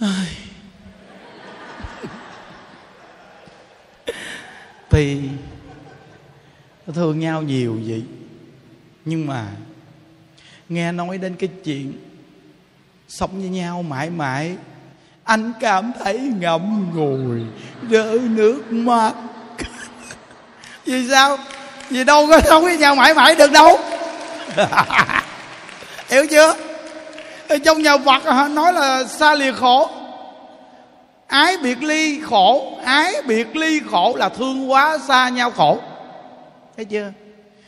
[4.91, 5.21] Thì
[6.87, 8.05] thương nhau nhiều vậy.
[9.05, 9.53] Nhưng mà
[10.69, 11.93] nghe nói đến cái chuyện
[13.09, 14.57] sống với nhau mãi mãi
[15.29, 17.41] anh cảm thấy ngậm ngùi
[17.91, 19.13] rơi nước mắt.
[20.85, 21.39] Vì sao?
[21.91, 23.79] Vì đâu có sống với nhau mãi mãi được đâu.
[26.11, 26.55] Hiểu chưa?
[27.65, 29.91] Trong nhà Phật nói là xa lìa khổ.
[31.27, 35.79] Ái biệt ly khổ, ái biệt ly khổ là thương quá xa nhau khổ.
[36.77, 37.13] Thấy chưa?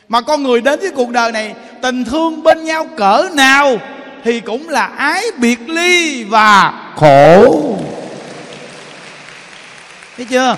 [0.07, 3.77] Mà con người đến với cuộc đời này, tình thương bên nhau cỡ nào
[4.23, 7.77] thì cũng là ái biệt ly và khổ.
[10.17, 10.57] Thấy chưa?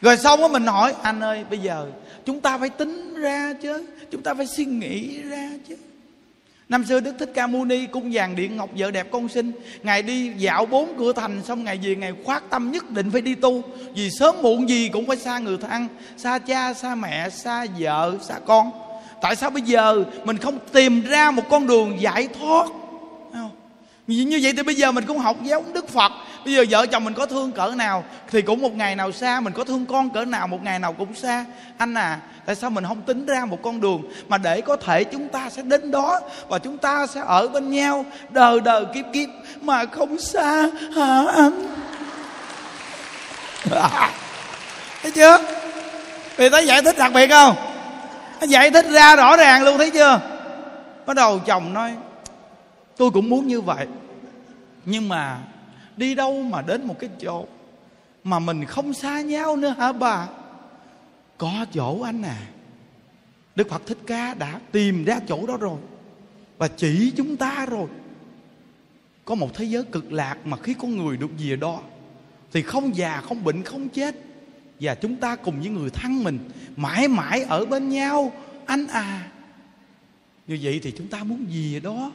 [0.00, 1.86] Rồi xong á mình hỏi, anh ơi, bây giờ
[2.26, 5.76] chúng ta phải tính ra chứ, chúng ta phải suy nghĩ ra chứ.
[6.68, 9.52] Năm xưa đức thích ca mâu ni cung vàng điện ngọc vợ đẹp con sinh
[9.82, 13.20] ngài đi dạo bốn cửa thành, xong ngày về ngày khoát tâm nhất định phải
[13.20, 13.62] đi tu.
[13.94, 18.18] Vì sớm muộn gì cũng phải xa người thân, xa cha, xa mẹ, xa vợ,
[18.22, 18.70] xa con.
[19.22, 22.68] Tại sao bây giờ mình không tìm ra một con đường giải thoát
[24.14, 26.12] như vậy thì bây giờ mình cũng học giáo đức phật.
[26.44, 29.40] Bây giờ vợ chồng mình có thương cỡ nào thì cũng một ngày nào xa,
[29.40, 31.44] mình có thương con cỡ nào một ngày nào cũng xa.
[31.78, 35.04] Anh à tại sao mình không tính ra một con đường mà để có thể
[35.04, 39.04] chúng ta sẽ đến đó và chúng ta sẽ ở bên nhau đời đời kiếp
[39.12, 39.28] kiếp
[39.60, 41.66] mà không xa, hả anh?
[45.02, 45.38] Thấy chưa?
[46.36, 47.56] Vì thấy giải thích đặc biệt không?
[48.40, 50.20] Giải thích ra rõ ràng luôn, thấy chưa?
[51.06, 51.90] Bắt đầu chồng nói
[52.98, 53.86] tôi cũng muốn như vậy.
[54.84, 55.44] Nhưng mà
[55.96, 57.46] đi đâu mà đến một cái chỗ
[58.24, 60.28] mà mình không xa nhau nữa hả bà?
[61.38, 62.36] Có chỗ anh à.
[63.56, 65.78] Đức phật thích ca đã tìm ra chỗ đó rồi
[66.58, 67.88] và chỉ chúng ta rồi.
[69.24, 71.80] Có một thế giới cực lạc mà khi con người được về đó
[72.52, 74.14] thì không già, không bệnh, không chết.
[74.80, 76.38] Và chúng ta cùng với người thân mình
[76.76, 78.32] mãi mãi ở bên nhau.
[78.66, 79.28] Anh à.
[80.46, 82.12] Như vậy thì chúng ta muốn gì đó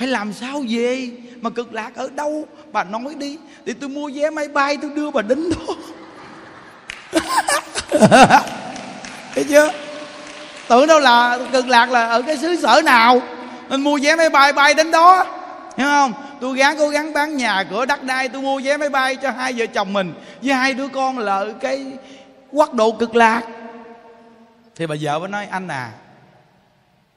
[0.00, 1.10] phải làm sao về?
[1.40, 2.46] Mà cực lạc ở đâu?
[2.72, 3.38] Bà nói đi.
[3.66, 5.74] Thì tôi mua vé máy bay, tôi đưa bà đến đó.
[9.34, 9.72] Thấy chưa?
[10.68, 13.22] Tưởng đâu là cực lạc là ở cái xứ sở nào
[13.68, 15.26] nên mua vé máy bay bay đến đó.
[15.76, 16.12] Hiểu không?
[16.40, 19.30] Tôi gắng cố gắng bán nhà cửa đất đai, tôi mua vé máy bay cho
[19.30, 21.86] hai vợ chồng mình với hai đứa con là ở cái
[22.52, 23.42] quốc độ cực lạc.
[24.76, 25.90] Thì bà vợ mới nói, anh à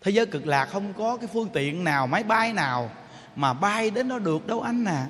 [0.03, 2.91] thế giới cực lạc không có cái phương tiện nào, máy bay nào
[3.35, 5.07] mà bay đến đó được đâu anh à.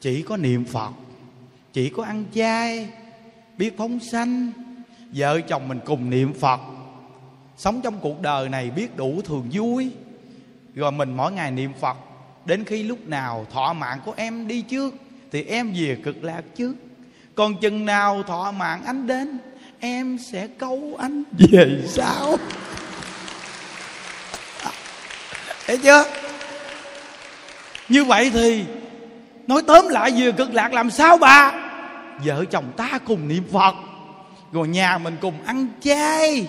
[0.00, 0.90] Chỉ có niệm phật,
[1.72, 2.88] chỉ có ăn chay,
[3.58, 4.52] biết phóng sanh.
[5.14, 6.60] Vợ chồng mình cùng niệm phật,
[7.56, 9.90] sống trong cuộc đời này biết đủ thường vui.
[10.74, 11.96] Rồi mình mỗi ngày niệm phật,
[12.44, 14.94] đến khi lúc nào thọ mạng của em đi trước,
[15.32, 16.74] thì em về cực lạc trước.
[17.34, 19.38] Còn chừng nào thọ mạng anh đến,
[19.80, 22.36] em sẽ câu anh về sau
[25.66, 26.04] thấy chưa?
[27.88, 28.64] Như vậy thì
[29.46, 31.52] nói tóm lại vừa cực lạc làm sao bà?
[32.24, 33.74] Vợ chồng ta cùng niệm phật,
[34.52, 36.46] rồi nhà mình cùng ăn chay,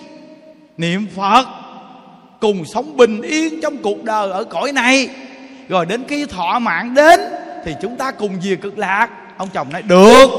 [0.76, 1.46] niệm phật,
[2.40, 5.08] cùng sống bình yên trong cuộc đời ở cõi này.
[5.68, 7.20] Rồi đến khi thọ mạng đến
[7.64, 9.08] thì chúng ta cùng về cực lạc.
[9.36, 10.30] Ông chồng nói, được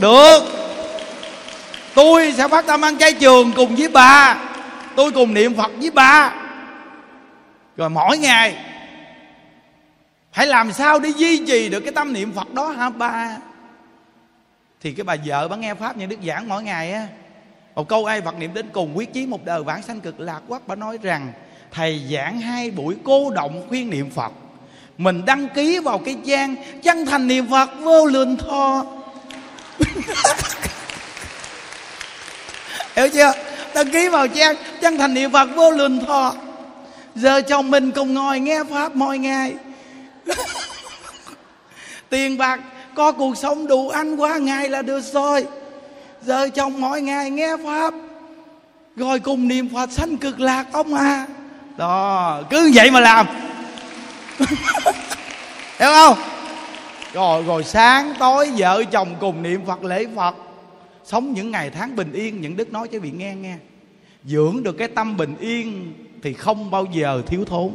[0.00, 0.40] được.
[1.94, 4.36] Tôi sẽ phát tâm ăn chay trường cùng với bà.
[4.96, 6.32] Tôi cùng niệm phật với bà
[7.76, 8.56] rồi mỗi ngày,
[10.32, 13.36] phải làm sao để duy trì được cái tâm niệm phật đó hả ba?
[14.80, 17.06] Thì cái bà vợ bà nghe pháp như đức giảng mỗi ngày á,
[17.74, 20.40] một câu ai phật niệm đến cùng quyết chí một đời vãng sanh cực lạc
[20.48, 21.32] quốc bà nói rằng,
[21.70, 24.32] thầy giảng hai buổi cô động khuyên niệm phật,
[24.98, 28.84] mình đăng ký vào cái gian chân thành niệm phật vô lượng thọ
[32.96, 33.32] hiểu chưa?
[33.74, 36.34] Đăng ký vào trang chân thành niệm phật vô lượng thọ
[37.14, 39.54] giờ chồng mình cùng ngồi nghe pháp mỗi ngày.
[42.10, 42.60] Tiền bạc
[42.94, 45.46] có cuộc sống đủ ăn qua ngày là được rồi.
[46.22, 47.94] Giờ chồng mỗi ngày nghe pháp.
[48.96, 51.26] Rồi cùng niệm phật sanh cực lạc ông à.
[51.76, 53.26] Đó cứ vậy mà làm.
[55.78, 56.18] Hiểu không?
[57.12, 60.34] Rồi rồi sáng tối vợ chồng cùng niệm phật lễ phật.
[61.04, 63.56] Sống những ngày tháng bình yên những đức nói cho vị nghe nghe.
[64.24, 67.70] Dưỡng được cái tâm bình yên thì không bao giờ thiếu thốn.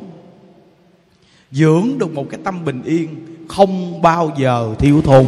[1.51, 5.27] Dưỡng được một cái tâm bình yên, không bao giờ thiếu thốn.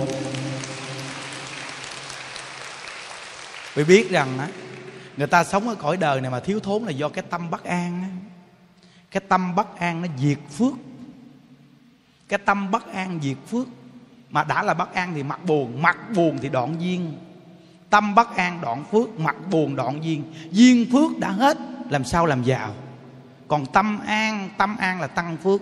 [3.74, 4.48] Vì biết rằng á,
[5.18, 7.64] người ta sống ở cõi đời này mà thiếu thốn là do cái tâm bất
[7.64, 8.10] an á.
[9.12, 10.74] Cái tâm bất an nó diệt phước.
[12.28, 13.68] Cái tâm bất an diệt phước.
[14.30, 17.14] Mà đã là bất an thì mặt buồn mặt buồn thì đoạn duyên.
[17.90, 20.24] Tâm bất an đoạn phước mặt buồn đoạn duyên.
[20.52, 21.58] Duyên phước đã hết,
[21.90, 22.74] làm sao làm giàu?
[23.52, 25.62] Còn tâm an tâm an là tăng phước.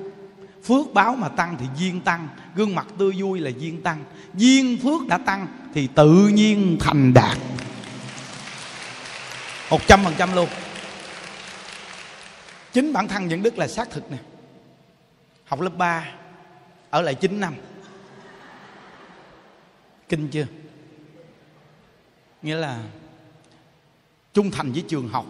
[0.63, 4.04] Phước báo mà tăng thì duyên tăng, gương mặt tươi vui là duyên tăng.
[4.34, 7.38] Duyên phước đã tăng thì tự nhiên thành đạt.
[9.69, 10.49] Một trăm phần trăm luôn.
[12.73, 14.17] Chính bản thân những đức là xác thực nè.
[15.45, 16.06] Học lớp 3
[16.89, 17.54] ở lại 9 năm.
[20.10, 20.45] Kinh chưa?
[22.41, 22.84] Nghĩa là
[24.34, 25.25] trung thành với trường học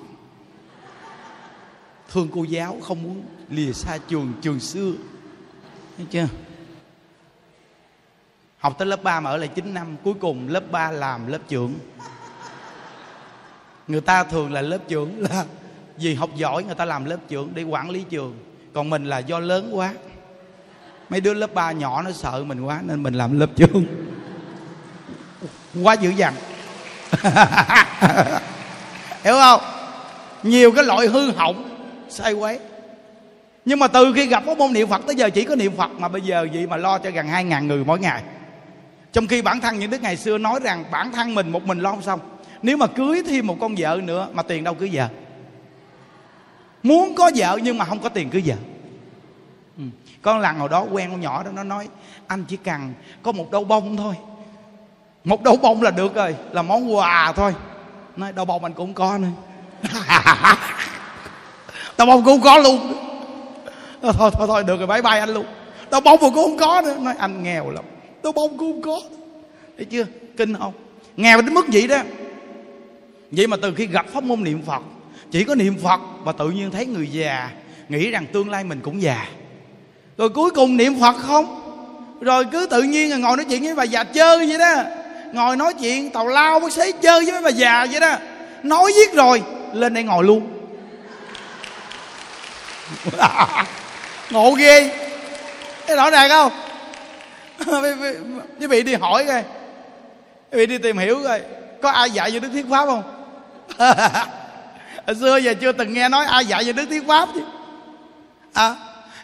[2.12, 4.92] thương cô giáo không muốn lìa xa trường trường xưa.
[5.98, 6.28] Thấy chưa?
[8.58, 11.40] Học tới lớp 3 mà ở lại 9 năm cuối cùng lớp 3 làm lớp
[11.48, 11.74] trưởng.
[13.88, 15.46] Người ta thường là lớp trưởng là
[15.98, 18.38] vì học giỏi người ta làm lớp trưởng để quản lý trường.
[18.74, 19.94] Còn mình là do lớn quá.
[21.10, 23.86] Mấy đứa lớp 3 nhỏ nó sợ mình quá nên mình làm lớp trưởng.
[25.84, 26.34] Quá dữ dằn.
[29.24, 29.62] Hiểu không?
[30.44, 31.69] Nhiều cái loại hư hỏng
[32.10, 32.60] sai quấy.
[33.66, 35.92] Nhưng mà từ khi gặp có môn niệm phật tới giờ chỉ có niệm phật
[35.92, 38.24] mà bây giờ vậy mà lo cho gần hai ngàn người mỗi ngày.
[39.14, 41.80] Trong khi bản thân những đức ngày xưa nói rằng bản thân mình một mình
[41.80, 42.20] lo không xong.
[42.62, 45.08] Nếu mà cưới thêm một con vợ nữa mà tiền đâu cưới vợ.
[46.84, 48.56] Muốn có vợ nhưng mà không có tiền cưới vợ.
[49.78, 49.84] Ừ.
[50.22, 51.88] con lần hồi đó quen con nhỏ đó, nó nói,
[52.28, 52.94] anh chỉ cần
[53.24, 54.16] có một đâu bông thôi.
[55.24, 57.54] Một đâu bông là được rồi, là món quà thôi.
[58.16, 59.30] Nói đâu bông anh cũng có nữa.
[62.00, 62.80] tao bông cũng có luôn.
[64.02, 65.46] Thôi thôi thôi, thôi được rồi bye bye anh luôn.
[65.90, 66.96] Tao bông mà cũng không có nữa.
[67.02, 67.84] Nói anh nghèo lắm.
[68.22, 69.02] Tao bông cũng không có
[69.78, 70.06] thấy chưa?
[70.38, 70.74] Kinh không?
[71.18, 71.98] Nghèo đến mức vậy đó.
[73.32, 74.82] Vậy mà từ khi gặp pháp môn niệm phật
[75.32, 77.50] chỉ có niệm phật và tự nhiên thấy người già
[77.90, 79.26] nghĩ rằng tương lai mình cũng già.
[80.18, 81.62] Rồi cuối cùng niệm phật không?
[82.22, 84.84] Rồi cứ tự nhiên ngồi nói chuyện với bà già chơi vậy đó.
[85.34, 88.16] Ngồi nói chuyện tàu lao bác sĩ chơi với mấy bà già vậy đó.
[88.64, 89.42] Nói giết rồi
[89.74, 90.59] lên đây ngồi luôn.
[94.30, 94.92] ngộ ghê.
[95.88, 96.52] Thấy rõ ràng không?
[98.60, 99.44] Quý vị đi hỏi coi.
[100.52, 101.42] Quý vị đi tìm hiểu coi.
[101.82, 103.04] Có ai dạy về đức thuyết pháp không?
[105.08, 107.42] Hồi xưa giờ chưa từng nghe nói ai dạy về đức thuyết pháp chứ.
[108.54, 108.76] À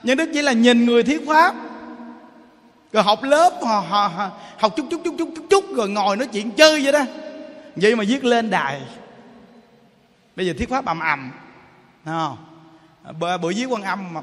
[0.05, 1.55] nhưng đức chỉ là nhìn người thuyết pháp.
[2.93, 6.17] Rồi học lớp họ, họ, họ, học chút chút chút chút chút chút rồi ngồi
[6.17, 7.03] nói chuyện chơi vậy đó.
[7.75, 8.81] Vậy mà viết lên đài.
[10.35, 11.31] Bây giờ thuyết pháp ầm ầm
[12.05, 12.37] không?
[13.13, 14.21] Bữa, dưới quan âm mà,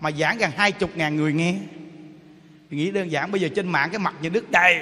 [0.00, 1.54] mà giảng gần hai chục ngàn người nghe.
[2.70, 4.80] Nghĩ đơn giản bây giờ trên mạng cái mặt như đức đầy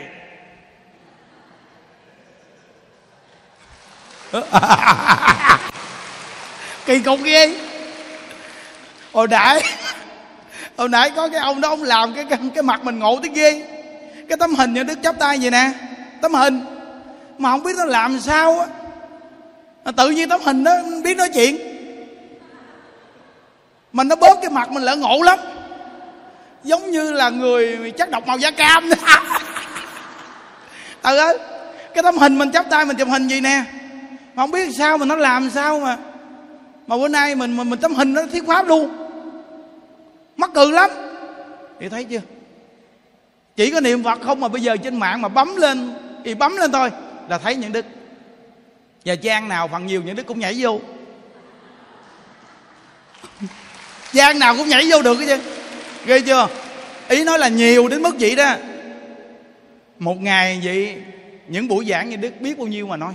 [6.86, 7.60] kỳ cục ghê.
[9.12, 9.62] Hồi nãy
[10.76, 13.30] hồi nãy có cái ông đó ông làm cái cái, cái mặt mình ngộ tới
[13.34, 13.62] ghê.
[14.28, 15.72] Cái tấm hình như đức chắp tay vậy nè.
[16.22, 16.60] Tấm hình.
[17.38, 18.66] Mà không biết nó làm sao á.
[19.92, 20.72] Tự nhiên tấm hình đó
[21.04, 21.77] biết nói chuyện
[23.92, 25.38] mà nó bớt cái mặt mình lỡ ngộ lắm.
[26.64, 28.90] Giống như là người chắc độc màu da cam.
[31.02, 31.38] Ừ ơi
[31.94, 33.64] cái tấm hình mình chắp tay mình chụp hình gì nè?
[34.34, 35.96] Mà không biết sao mà nó làm sao mà
[36.86, 38.90] mà bữa nay mình mình, mình tấm hình nó thiết pháp luôn.
[40.36, 40.90] Mắc cười lắm.
[41.80, 42.20] Thì thấy chưa?
[43.56, 46.56] Chỉ có niệm phật không mà bây giờ trên mạng mà bấm lên thì bấm
[46.56, 46.90] lên thôi
[47.28, 47.86] là thấy những đức.
[49.04, 50.80] Và trang nào phần nhiều những đức cũng nhảy vô.
[54.12, 55.38] Gian nào cũng nhảy vô được cái chứ
[56.06, 56.48] ghê chưa?
[57.08, 58.54] Ý nói là nhiều đến mức vậy đó.
[59.98, 61.02] Một ngày vậy,
[61.48, 63.14] những buổi giảng như đức biết bao nhiêu mà nói.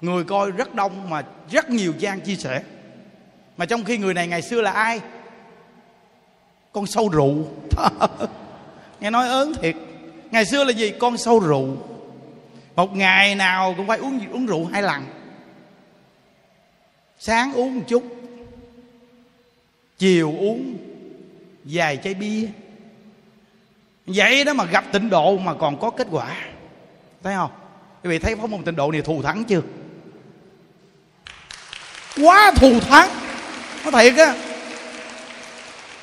[0.00, 2.62] Người coi rất đông mà rất nhiều gian chia sẻ.
[3.56, 5.00] Mà trong khi người này ngày xưa là ai?
[6.72, 7.46] Con sâu rượu.
[9.00, 9.74] Nghe nói ớn thiệt.
[10.30, 10.90] Ngày xưa là gì?
[10.90, 11.76] Con sâu rượu.
[12.76, 15.02] Một ngày nào cũng phải uống uống rượu hai lần.
[17.18, 18.21] Sáng uống một chút
[20.02, 20.76] chiều uống
[21.64, 22.46] vài chai bia.
[24.06, 26.36] Vậy đó mà gặp tịnh độ mà còn có kết quả.
[27.22, 27.50] Thấy không?
[28.02, 29.62] Quý vị thấy pháp môn tịnh độ này thù thắng chưa?
[32.22, 33.08] Quá thù thắng.
[33.84, 34.34] Nó thiệt á,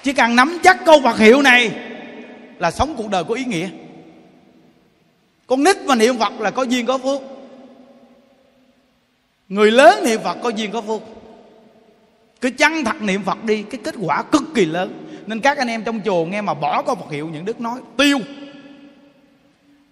[0.03, 1.71] chỉ cần nắm chắc câu vật hiệu này
[2.59, 3.69] là sống cuộc đời có ý nghĩa.
[5.47, 7.21] Con nít mà niệm phật là có duyên có phước
[9.49, 11.01] người lớn niệm phật có duyên có phước
[12.41, 15.05] cứ chăng thật niệm phật đi, cái kết quả cực kỳ lớn.
[15.27, 17.79] Nên các anh em trong chùa nghe mà bỏ câu phật hiệu những đức nói,
[17.97, 18.19] tiêu.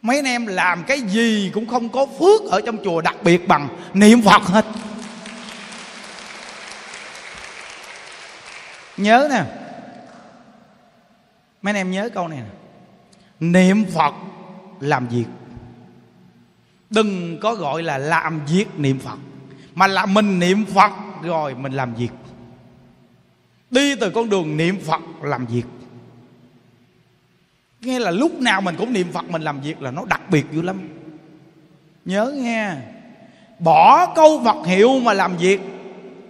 [0.01, 3.47] Mấy anh em làm cái gì cũng không có phước ở trong chùa, đặc biệt
[3.47, 4.65] bằng niệm phật hết.
[8.97, 9.43] Nhớ nè.
[11.62, 12.49] Mấy anh em nhớ câu này nè.
[13.39, 14.13] Niệm phật
[14.79, 15.25] làm việc.
[16.89, 19.17] Đừng có gọi là làm việc niệm phật.
[19.75, 20.91] Mà là mình niệm phật
[21.23, 22.10] rồi mình làm việc
[23.71, 25.63] đi từ con đường niệm phật làm việc.
[27.82, 30.45] Nghe là lúc nào mình cũng niệm phật, mình làm việc là nó đặc biệt
[30.51, 30.89] dữ lắm.
[32.06, 32.75] Nhớ nghe,
[33.60, 35.62] bỏ câu vật hiệu mà làm việc,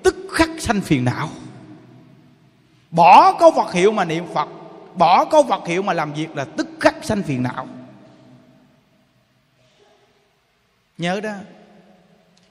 [0.04, 1.30] tức khắc sanh phiền não.
[2.92, 4.50] Bỏ câu vật hiệu mà niệm phật,
[4.96, 7.68] bỏ câu vật hiệu mà làm việc là tức khắc sanh phiền não.
[10.98, 11.34] Nhớ đó.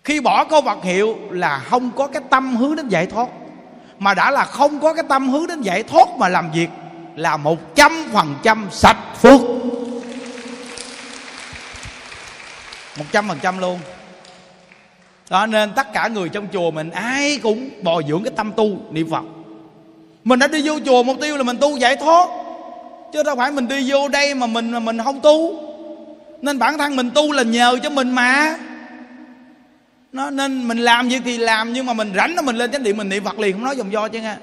[0.04, 3.28] Khi bỏ câu vật hiệu là không có cái tâm hướng đến giải thoát
[3.98, 6.68] mà đã là không có cái tâm hướng đến giải thoát mà làm việc
[7.16, 9.40] là một trăm phần trăm sạch phước.
[12.98, 13.78] Một trăm phần trăm luôn.
[15.30, 18.68] Đó, nên tất cả người trong chùa mình ai cũng bồi dưỡng cái tâm tu
[18.90, 19.22] niệm phật.
[20.24, 22.28] Mình đã đi vô chùa mục tiêu là mình tu giải thoát.
[23.12, 25.54] Chứ đâu phải mình đi vô đây mà mình mà mình không tu.
[26.42, 28.56] Nên bản thân mình tu là nhờ cho mình mà
[30.16, 32.82] nó nên mình làm việc thì làm, nhưng mà mình rảnh nó mình lên chánh
[32.82, 34.36] điện mình niệm phật liền, không nói dòng do chứ nghe.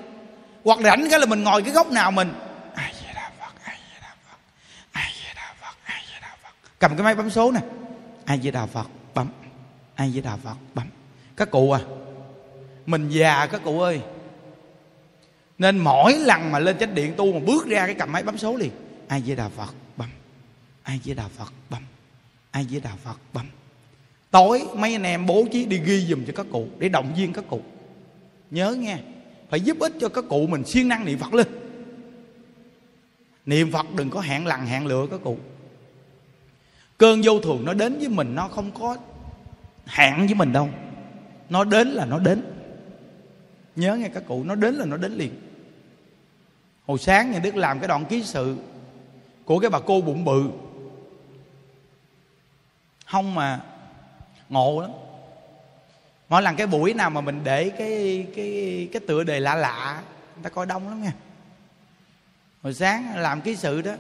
[0.63, 2.33] Hoặc rảnh cái là mình ngồi cái góc nào mình.
[2.75, 4.38] Ai về đà phật, ai về đà phật,
[4.91, 6.49] ai về đà phật, ai về đà phật.
[6.79, 7.59] Cầm cái máy bấm số nè.
[8.25, 9.27] Ai về đà phật, bấm.
[9.95, 10.88] Ai về đà phật, bấm.
[11.38, 11.79] Các cụ à
[12.86, 14.01] mình già các cụ ơi.
[15.57, 18.38] Nên mỗi lần mà lên chánh điện tu mà bước ra cái cầm máy bấm
[18.38, 18.71] số liền.
[19.07, 20.09] Ai với đà phật, bấm.
[20.83, 21.83] Ai với đà phật, bấm.
[22.52, 23.45] Ai với đà phật, bấm
[24.34, 27.34] tối, mấy anh em bố trí đi ghi dùm cho các cụ, để động viên
[27.34, 27.62] các cụ.
[28.52, 28.98] Nhớ nghe,
[29.50, 31.48] phải giúp ích cho các cụ mình siêng năng niệm phật lên.
[33.46, 35.38] Niệm phật đừng có hẹn lằn hẹn lựa các cụ.
[36.98, 38.98] Cơn vô thường nó đến với mình, nó không có
[39.86, 40.69] hẹn với mình đâu.
[41.50, 42.44] Nó đến là nó đến.
[43.75, 45.31] Nhớ nghe các cụ, nó đến là nó đến liền.
[46.86, 48.58] Hồi sáng nhà đức làm cái đoạn ký sự
[49.46, 50.44] của cái bà cô bụng bự.
[53.06, 53.62] Không mà
[54.54, 54.91] ngộ lắm.
[56.29, 60.01] Mỗi lần cái buổi nào mà mình để cái cái cái tựa đề lạ lạ,
[60.35, 61.13] người ta coi đông lắm nha.
[62.62, 63.93] Hồi sáng làm ký sự đó,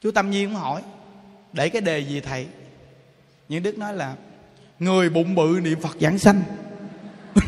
[0.00, 0.82] chú tâm nhiên cũng hỏi,
[1.52, 2.46] để cái đề gì thầy?
[3.48, 4.14] Những đức nói là,
[4.78, 6.42] người bụng bự niệm phật giảng sanh.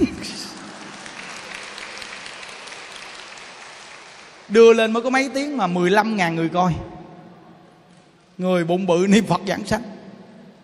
[4.48, 6.74] Đưa lên mới có mấy tiếng mà 15 ngàn người coi.
[8.38, 9.91] Người bụng bự niệm phật giảng sanh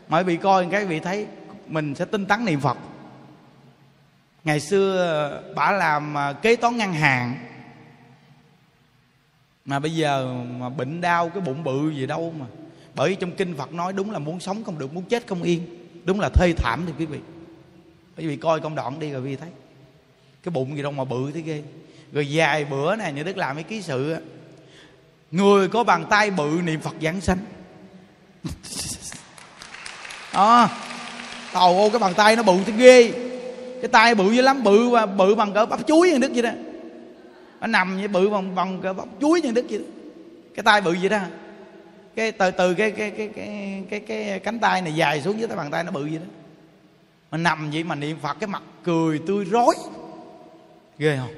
[0.09, 1.27] mọi vị coi cái vị thấy,
[1.67, 2.79] mình sẽ tinh tấn niệm phật.
[4.45, 7.35] Ngày xưa ờ, bà làm ờ, kế toán ngân hàng.
[9.65, 12.47] Mà bây giờ mà bệnh đau, cái bụng bự gì đâu mà.
[12.95, 15.63] Bởi trong kinh phật nói đúng là muốn sống không được, muốn chết không yên.
[16.05, 17.19] Đúng là thê thảm thì quý vị.
[18.17, 19.51] Quý vị coi công đoạn đi rồi quý vị thấy.
[20.43, 21.63] Cái bụng gì đâu mà bự thế ghê.
[22.13, 24.21] Rồi dài bữa này như đức làm cái ký sự á.
[25.31, 27.39] Người có bàn tay bự niệm phật giảng sanh
[30.39, 30.69] à,
[31.53, 33.13] tàu ô cái bàn tay nó bự thế ghê.
[33.83, 36.43] Cái tay bự dữ lắm bự và bự bằng cỡ bắp chuối như đức vậy
[36.43, 36.51] đó.
[37.61, 39.85] Nó nằm như bự bằng bằng cỡ bắp chuối như đức vậy đó.
[40.55, 41.19] Cái tay bự vậy đó.
[42.17, 45.49] Cái từ từ cái cái cái cái cái, cái cánh tay này dài xuống dưới
[45.49, 46.27] cái bàn tay nó bự vậy đó.
[47.31, 49.75] Mà nằm vậy mà niệm phật cái mặt cười tươi rói.
[50.99, 51.35] Ghê không?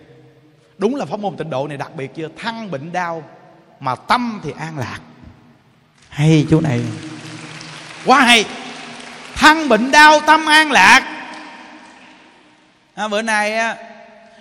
[0.78, 2.28] Đúng là pháp môn tịnh độ này đặc biệt chưa?
[2.36, 3.24] Thăng bệnh đau
[3.80, 5.00] mà tâm thì an lạc.
[6.08, 6.80] Hay chỗ này.
[8.06, 8.44] Quá hay
[9.40, 11.26] thăng bệnh đau tâm an lạc.
[12.94, 13.76] À, bữa nay á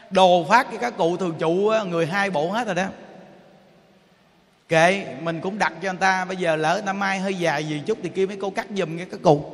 [0.10, 2.86] đồ phát cho các cụ thường trụ người hai bộ hết rồi đó.
[4.70, 7.82] Kệ mình cũng đặt cho người ta bây giờ lỡ năm mai hơi dài gì
[7.86, 9.46] chút thì kia mấy cô cắt giùm cái các cụ.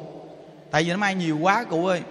[0.72, 2.02] Tại vì năm mai nhiều quá cụ ơi.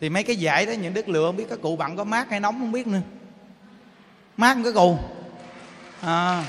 [0.00, 2.30] Thì mấy cái giải đó những đứt lựa không biết các cụ bạn có mát
[2.30, 3.00] hay nóng không biết nữa.
[4.36, 4.98] Mát không các cụ?
[6.00, 6.44] À.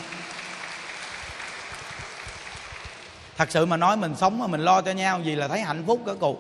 [3.37, 5.83] thật sự mà nói mình sống mà mình lo cho nhau gì là thấy hạnh
[5.87, 6.37] phúc cả cụ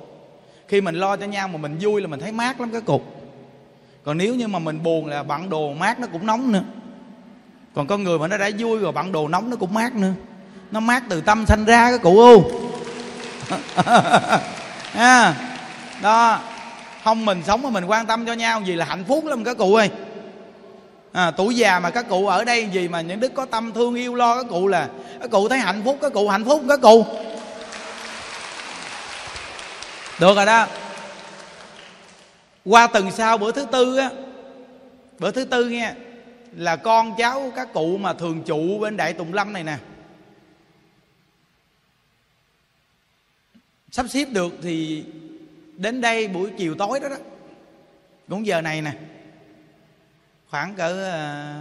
[0.67, 3.01] khi mình lo cho nhau mà mình vui là mình thấy mát lắm cái cụ
[4.03, 6.63] còn nếu như mà mình buồn là bạn đồ mát nó cũng nóng nữa.
[7.75, 10.11] Còn con người mà nó đã vui rồi bạn đồ nóng nó cũng mát nữa.
[10.71, 12.43] Nó mát từ tâm sanh ra cái cụ u.
[14.93, 15.35] À,
[16.01, 16.39] đó.
[17.03, 19.57] Không mình sống mà mình quan tâm cho nhau gì là hạnh phúc lắm các
[19.57, 19.89] cụ ơi
[21.13, 23.95] à, tuổi già mà các cụ ở đây gì mà những đức có tâm thương
[23.95, 24.89] yêu lo các cụ là
[25.19, 27.05] các cụ thấy hạnh phúc các cụ hạnh phúc các cụ.
[30.19, 30.67] Được rồi đó.
[32.65, 34.09] Qua tuần sau bữa thứ tư á
[35.19, 35.93] bữa thứ tư nghe
[36.55, 39.77] là con cháu các cụ mà thường trụ bên đại tùng lâm này nè.
[43.91, 45.03] Sắp xếp được thì
[45.77, 47.17] đến đây buổi chiều tối đó đó.
[48.29, 48.91] Cũng giờ này nè
[50.53, 51.53] khoảng cỡ ờ,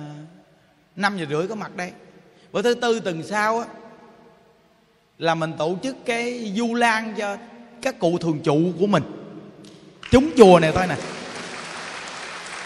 [0.97, 1.91] năm giờ rưỡi có mặt đây.
[2.53, 3.67] Bữa thứ tư tuần sau á,
[5.19, 7.37] là mình tổ chức cái du lan cho
[7.83, 9.03] các cụ thường trụ của mình.
[10.11, 10.97] Chúng chùa này thôi nè.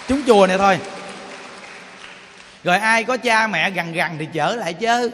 [0.09, 0.79] Chúng chùa này thôi.
[2.65, 5.11] Rồi ai có cha mẹ gần gần thì chở lại chứ.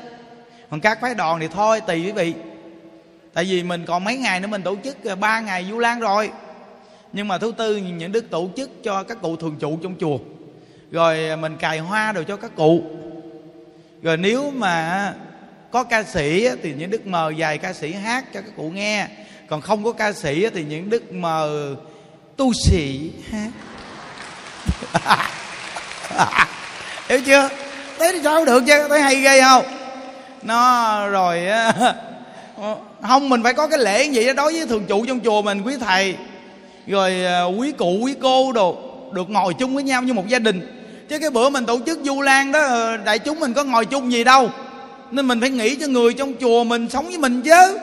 [0.70, 2.34] Còn các phái đoàn thì thôi, tùy quý vị.
[3.32, 6.00] Tại vì mình còn mấy ngày nữa mình tổ chức ờ, ba ngày du lan
[6.00, 6.30] rồi.
[7.12, 10.18] Nhưng mà thứ tư những đức tổ chức cho các cụ thường trụ trong chùa
[10.92, 12.82] rồi à, mình cài hoa đồ cho các cụ.
[14.02, 15.14] Rồi nếu mà à,
[15.70, 19.06] có ca sĩ thì những đức mờ dài ca sĩ hát cho các cụ nghe.
[19.48, 21.74] Còn không có ca sĩ thì những đức mờ
[22.36, 23.50] tu sĩ hát.
[27.08, 27.48] Hiểu chưa?
[27.98, 28.88] Thế thì sao được chứ?
[28.88, 29.64] Thấy hay ghê không?
[30.42, 31.46] Nó rồi
[33.02, 35.62] không, mình phải có cái lễ gì đó, đối với thường trụ trong chùa mình,
[35.62, 36.16] quý thầy.
[36.86, 38.76] Rồi à, quý cụ, quý cô đồ,
[39.12, 40.81] được ngồi chung với nhau như một gia đình
[41.12, 43.86] chứ cái bữa mình tổ chức du lan đó ờ, đại chúng mình có ngồi
[43.86, 44.50] chung gì đâu.
[45.10, 47.78] Nên mình phải nghĩ cho người trong chùa mình sống với mình chứ.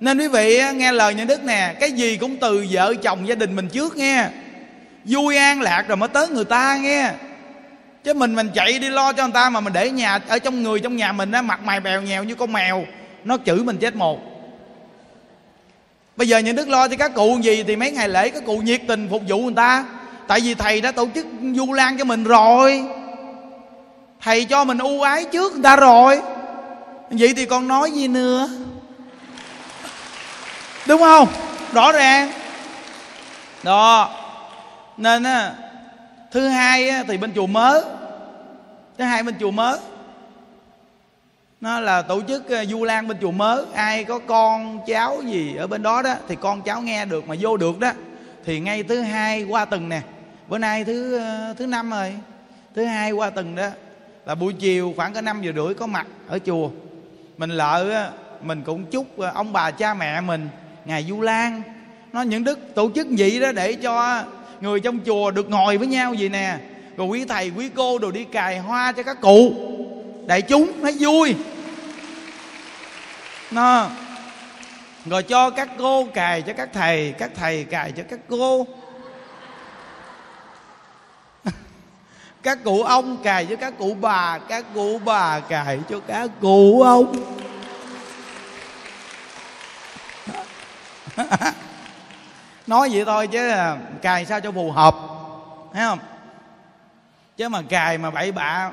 [0.00, 3.34] Nên quý vị nghe lời nhà đức nè, cái gì cũng từ vợ chồng gia
[3.34, 4.28] đình mình trước nghe.
[5.04, 7.10] Vui an lạc rồi mới tới người ta nghe.
[8.04, 10.62] Chứ mình mình chạy đi lo cho người ta mà mình để nhà, ở trong
[10.62, 12.84] người trong nhà mình á, mặt mày bèo nhèo như con mèo,
[13.24, 14.20] nó chửi mình chết một.
[16.16, 18.58] Bây giờ nhà đức lo cho các cụ gì thì mấy ngày lễ các cụ
[18.58, 19.84] nhiệt tình phục vụ người ta
[20.30, 22.84] tại vì thầy đã tổ chức du lan cho mình rồi.
[24.20, 26.20] Thầy cho mình ưu ái trước người ta rồi.
[27.10, 28.48] Vậy thì còn nói gì nữa?
[30.86, 31.28] Đúng không?
[31.72, 32.30] Rõ ràng.
[33.62, 34.10] Đó.
[34.96, 35.52] Nên á
[36.30, 37.82] thứ hai á, thì bên chùa mớ.
[38.98, 39.78] Thứ hai bên chùa mớ.
[41.60, 43.64] Nó là tổ chức ờ, du lan bên chùa mớ.
[43.74, 47.34] Ai có con cháu gì ở bên đó đó thì con cháu nghe được mà
[47.40, 47.90] vô được đó.
[48.44, 50.00] Thì ngay thứ hai qua tuần nè
[50.50, 52.14] bữa nay thứ ờ, thứ năm rồi.
[52.74, 53.68] Thứ hai qua tuần đó.
[54.26, 56.70] Là buổi chiều khoảng có năm giờ rưỡi có mặt ở chùa.
[57.38, 60.48] Mình lợ ờ, mình cũng chúc ờ, ông bà cha mẹ mình
[60.84, 61.62] ngày du lan,
[62.12, 64.24] nó những đức tổ chức vậy đó để cho
[64.60, 66.58] người trong chùa được ngồi với nhau gì nè.
[66.96, 69.54] Rồi quý thầy, quý cô đồ đi cài hoa cho các cụ.
[70.26, 71.34] Đại chúng, thấy vui.
[73.50, 73.90] Nó,
[75.06, 78.66] rồi cho các cô cài cho các thầy các thầy cài cho các cô.
[82.42, 86.82] Các cụ ông cài cho các cụ bà, các cụ bà cài cho các cụ
[86.82, 87.36] ông.
[92.66, 94.94] Nói vậy thôi chứ à, cài sao cho phù hợp,
[95.72, 95.98] thấy không?
[97.36, 98.70] Chứ mà cài mà bậy bạ,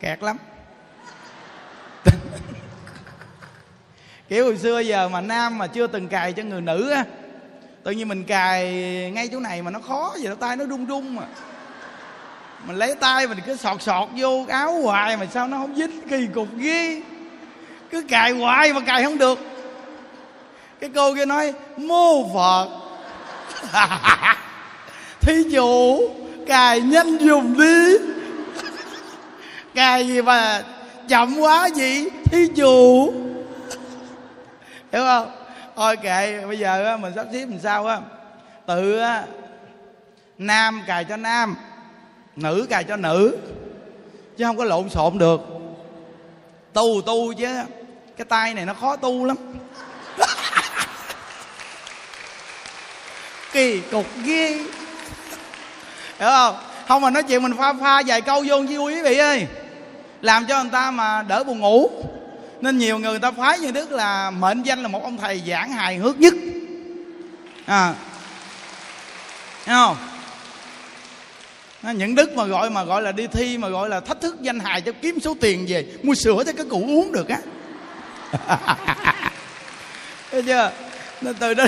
[0.00, 0.36] kẹt lắm.
[4.28, 7.04] Kiểu hồi xưa giờ mà nam mà chưa từng cài cho người nữ á,
[7.82, 8.64] tự nhiên mình cài
[9.14, 11.22] ngay chỗ này mà nó khó vậy tay nó run run mà
[12.64, 16.08] mình lấy tay mình cứ sọt sọt vô, áo hoài mà sao nó không dính,
[16.08, 17.02] kỳ cục ghê.
[17.90, 19.38] Cứ cài hoài mà cài không được.
[20.80, 22.68] Cái cô kia nói, mô phật.
[25.20, 26.10] Thí chủ
[26.46, 27.96] cài nhanh dùng đi.
[29.74, 30.62] Cài gì mà
[31.08, 33.12] chậm quá gì thí chủ
[34.92, 35.30] hiểu không?
[35.76, 38.00] Thôi kệ, bây giờ mình sắp xếp làm sao á?
[38.66, 39.00] Tự
[40.38, 41.56] nam cài cho nam
[42.36, 43.36] nữ cài cho nữ
[44.36, 45.40] chứ không có lộn xộn được.
[46.72, 47.46] Tu tu chứ
[48.16, 49.36] cái tay này nó khó tu lắm.
[53.52, 54.56] Kỳ cục ghê.
[56.18, 56.56] Hiểu không?
[56.88, 59.46] Không mà nói chuyện mình pha pha vài câu vô chi quý vị ơi.
[60.22, 61.90] Làm cho người ta mà đỡ buồn ngủ.
[62.60, 65.42] Nên nhiều người, người ta phái như đức là mệnh danh là một ông thầy
[65.46, 66.34] giảng hài hước nhất.
[67.66, 67.94] À.
[69.64, 69.96] Thấy không?
[71.82, 74.60] Những đức mà gọi mà gọi là đi thi, mà gọi là thách thức danh
[74.60, 77.38] hài, cho kiếm số tiền về, mua sữa cho các cụ uống được á.
[80.30, 80.72] Thấy chưa?
[81.20, 81.64] Nên từ đó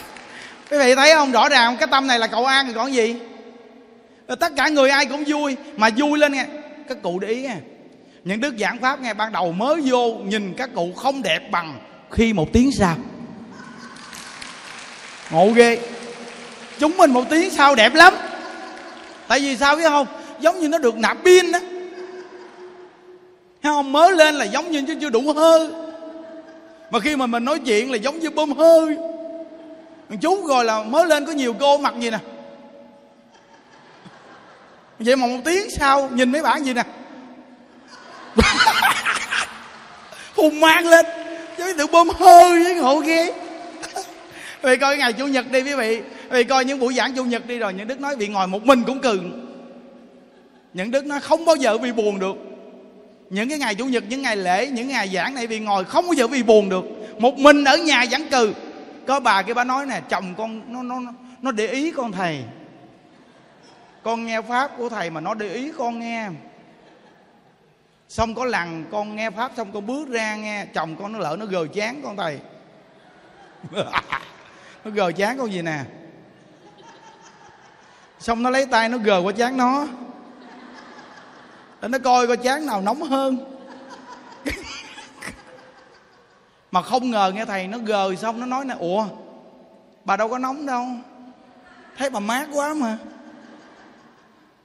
[0.70, 1.32] quý vị thấy không?
[1.32, 3.16] Rõ ràng cái tâm này là cậu an thì còn gì?
[4.40, 6.46] Tất cả người ai cũng vui, mà vui lên nghe.
[6.88, 7.56] Các cụ để ý nghe.
[8.24, 11.78] Những đức giảng pháp nghe, ban đầu mới vô, nhìn các cụ không đẹp bằng
[12.10, 12.96] khi một tiếng sau.
[15.30, 15.78] Ngộ ghê.
[16.78, 18.14] Chúng mình một tiếng sau đẹp lắm
[19.28, 20.06] tại vì sao biết không?
[20.40, 21.58] Giống như nó được nạp pin đó
[23.62, 23.92] thấy không?
[23.92, 25.68] Mới lên là giống như chứ chưa đủ hơi
[26.90, 28.96] mà khi mà mình nói chuyện là giống như bơm hơi
[30.20, 32.18] chú rồi là mới lên có nhiều cô mặc gì nè.
[34.98, 36.82] Vậy mà một tiếng sau nhìn mấy bạn gì nè.
[40.36, 41.06] Hùng mang lên.
[41.56, 43.32] Chứ tự bơm hơi với ngộ ghê
[44.62, 46.00] vì coi ngày chủ nhật đi quý vị
[46.30, 48.62] vì coi những buổi giảng chủ nhật đi rồi, những đức nói bị ngồi một
[48.64, 49.20] mình cũng cười.
[50.74, 52.36] Những đức nói không bao giờ bị buồn được.
[53.30, 56.06] Những cái ngày chủ nhật, những ngày lễ, những ngày giảng này vì ngồi không
[56.06, 56.84] bao giờ bị buồn được.
[57.18, 58.52] Một mình ở nhà giảng cừ
[59.06, 61.12] có bà kia bà nói nè, chồng con, nó nó
[61.42, 62.44] nó để ý con thầy.
[64.02, 66.28] Con nghe pháp của thầy mà nó để ý con nghe.
[68.08, 71.36] Xong có lần con nghe pháp xong con bước ra nghe, chồng con nó lỡ
[71.38, 72.38] nó gờ chán con thầy.
[74.84, 75.78] Nó gờ chán con gì nè?
[78.18, 79.86] Xong nó lấy tay nó gờ qua chán nó.
[81.82, 83.38] Để nó coi coi chán nào nóng hơn.
[86.70, 89.06] Mà không ngờ nghe thầy nó gờ xong nó nói nè, ủa,
[90.04, 90.86] bà đâu có nóng đâu.
[91.96, 92.98] Thấy bà mát quá mà.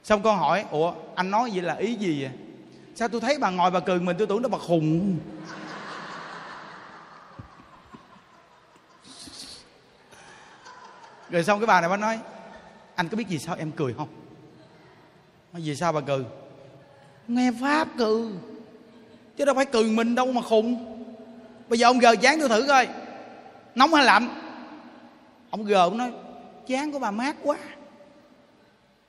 [0.04, 2.30] Xong con hỏi, ủa, anh nói vậy là ý gì vậy?
[2.94, 5.18] Sao tôi thấy bà ngồi bà cười mình tôi tưởng nó bà khùng.
[11.30, 12.18] Rồi xong cái bà này bà nói
[12.94, 14.08] anh có biết gì sao em cười không?
[15.52, 16.24] Nói vì sao bà cười?
[17.28, 18.22] Nghe pháp cười.
[19.36, 21.00] Chứ đâu phải cười mình đâu mà khùng.
[21.68, 22.88] Bây giờ ông gờ chán tôi thử coi.
[23.74, 24.28] Nóng hay lạnh?
[25.50, 26.12] Ông gờ ông nói
[26.66, 27.56] chán của bà mát quá.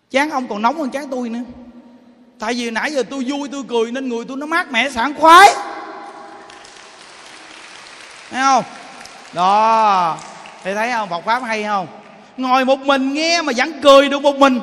[0.09, 1.43] Chán ông còn nóng hơn chán tôi nữa.
[2.39, 5.13] Tại vì nãy giờ tôi vui tôi cười nên người tôi nó mát mẻ sảng
[5.13, 5.49] khoái.
[8.29, 8.63] Thấy không?
[9.33, 10.17] Đó.
[10.63, 11.09] Thì thấy không?
[11.09, 11.88] Phật pháp hay không
[12.38, 14.59] ngồi một mình nghe mà vẫn cười được một mình.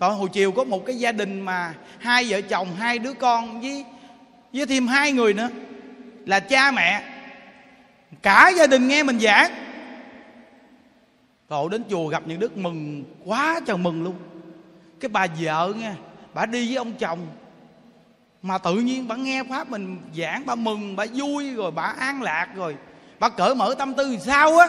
[0.00, 3.60] Rồi hồi chiều có một cái gia đình mà hai vợ chồng, hai đứa con
[3.60, 3.84] với
[4.52, 5.48] với thêm hai người nữa,
[6.26, 7.02] là cha mẹ.
[8.22, 9.50] Cả gia đình nghe mình giảng.
[11.48, 14.14] Rồi đến chùa gặp những đức mừng quá trời mừng luôn.
[15.00, 15.92] Cái bà vợ nghe,
[16.34, 17.26] bà đi với ông chồng,
[18.42, 22.22] mà tự nhiên bà nghe pháp mình giảng, bà mừng, bà vui, rồi bà an
[22.22, 22.76] lạc, rồi
[23.18, 24.68] bà cởi mở tâm tư thì sao á?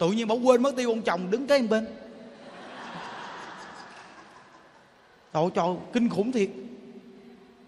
[0.00, 1.86] Tự nhiên bỏ quên mất tiêu ông chồng đứng kế bên.
[5.34, 6.48] Trời trời, kinh khủng thiệt.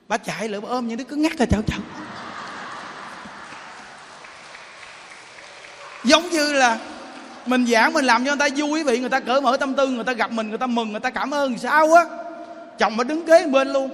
[0.09, 1.79] Bà chạy lại bà ôm những đứa cứ ngắt là chào chào.
[6.05, 6.79] Giống như là
[7.47, 9.75] mình giảng, mình làm cho người ta vui quý vị, người ta cởi mở tâm
[9.75, 12.05] tư, người ta gặp mình, người ta mừng, người ta cảm ơn sao á?
[12.79, 13.91] Chồng mà đứng kế bên luôn.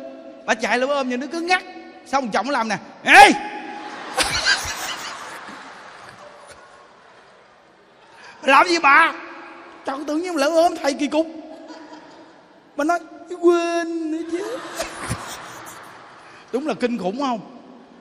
[0.47, 1.63] Bà chạy lên ôm những đứa cứ ngắt.
[2.07, 3.33] Xong chồng làm nè, ê
[8.47, 9.13] làm gì bà?
[9.85, 11.27] Trời tự nhiên lỡ ôm thầy kỳ cục.
[12.77, 12.99] Bà nói
[13.41, 14.59] quên nữa chứ.
[16.53, 17.41] Đúng là kinh khủng không?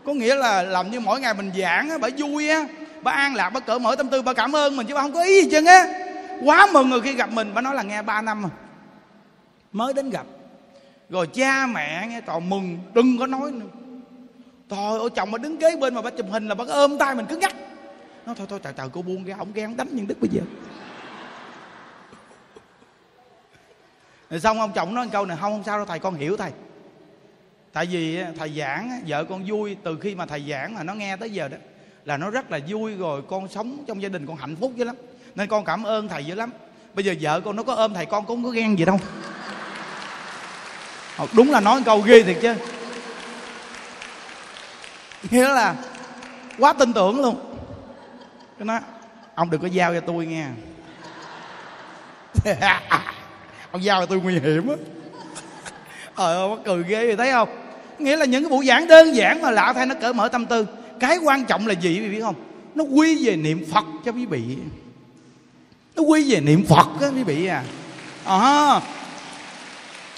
[0.06, 2.66] Có nghĩa là làm như mỗi ngày mình giảng á, bà vui á,
[3.02, 5.14] bà an lạc, bà cởi mở tâm tư, bà cảm ơn mình, chứ bà không
[5.14, 5.88] có ý gì chân á.
[6.44, 8.52] Quá mừng rồi khi gặp mình, bà nói là nghe ba năm rồi.
[9.72, 10.26] Mới đến gặp.
[11.10, 13.66] Rồi cha mẹ nghe toàn mừng, đừng có nói nữa.
[14.70, 17.16] Trời ơi, chồng mà đứng kế bên mà bà chụp hình là bà ôm tay
[17.16, 17.54] mình, cứ ngắt
[18.26, 20.42] nó thôi thôi, trời trời, cô buông ra ổng ghen đánh nhân đức bây giờ.
[24.30, 26.52] Rồi xong ông chồng nói câu này, không không sao đâu, thầy, con hiểu thầy.
[27.74, 31.18] Tại vì thầy giảng vợ con vui, từ khi mà thầy giảng mà nó nghe
[31.18, 31.58] tới giờ đó,
[32.06, 34.84] là nó rất là vui rồi con sống trong gia đình con hạnh phúc dữ
[34.84, 34.96] lắm.
[35.36, 36.52] Nên con cảm ơn thầy dữ lắm.
[36.94, 39.00] Bây giờ vợ con nó có ôm thầy con cũng có ghen gì đâu.
[41.18, 42.56] Ờ, đúng là nói câu ghê thiệt chứ.
[45.32, 45.76] Nghĩa là
[46.58, 47.55] quá tin tưởng luôn
[48.60, 48.80] cái nó
[49.36, 50.46] ông đừng có giao cho tôi nghe.
[53.72, 54.76] Ông giao cho tôi nguy hiểm á.
[56.16, 57.50] Ờ ơi, mắc cười ghê vậy thấy không?
[58.00, 60.46] Nghĩa là những cái buổi giảng đơn giản mà lạ thay nó cởi mở tâm
[60.46, 60.66] tư.
[61.00, 62.36] Cái quan trọng là gì, quý vị biết không?
[62.76, 64.58] Nó quy về niệm phật cho quý vị.
[65.96, 67.64] Nó quy về niệm phật á, quý vị à.
[68.26, 68.82] À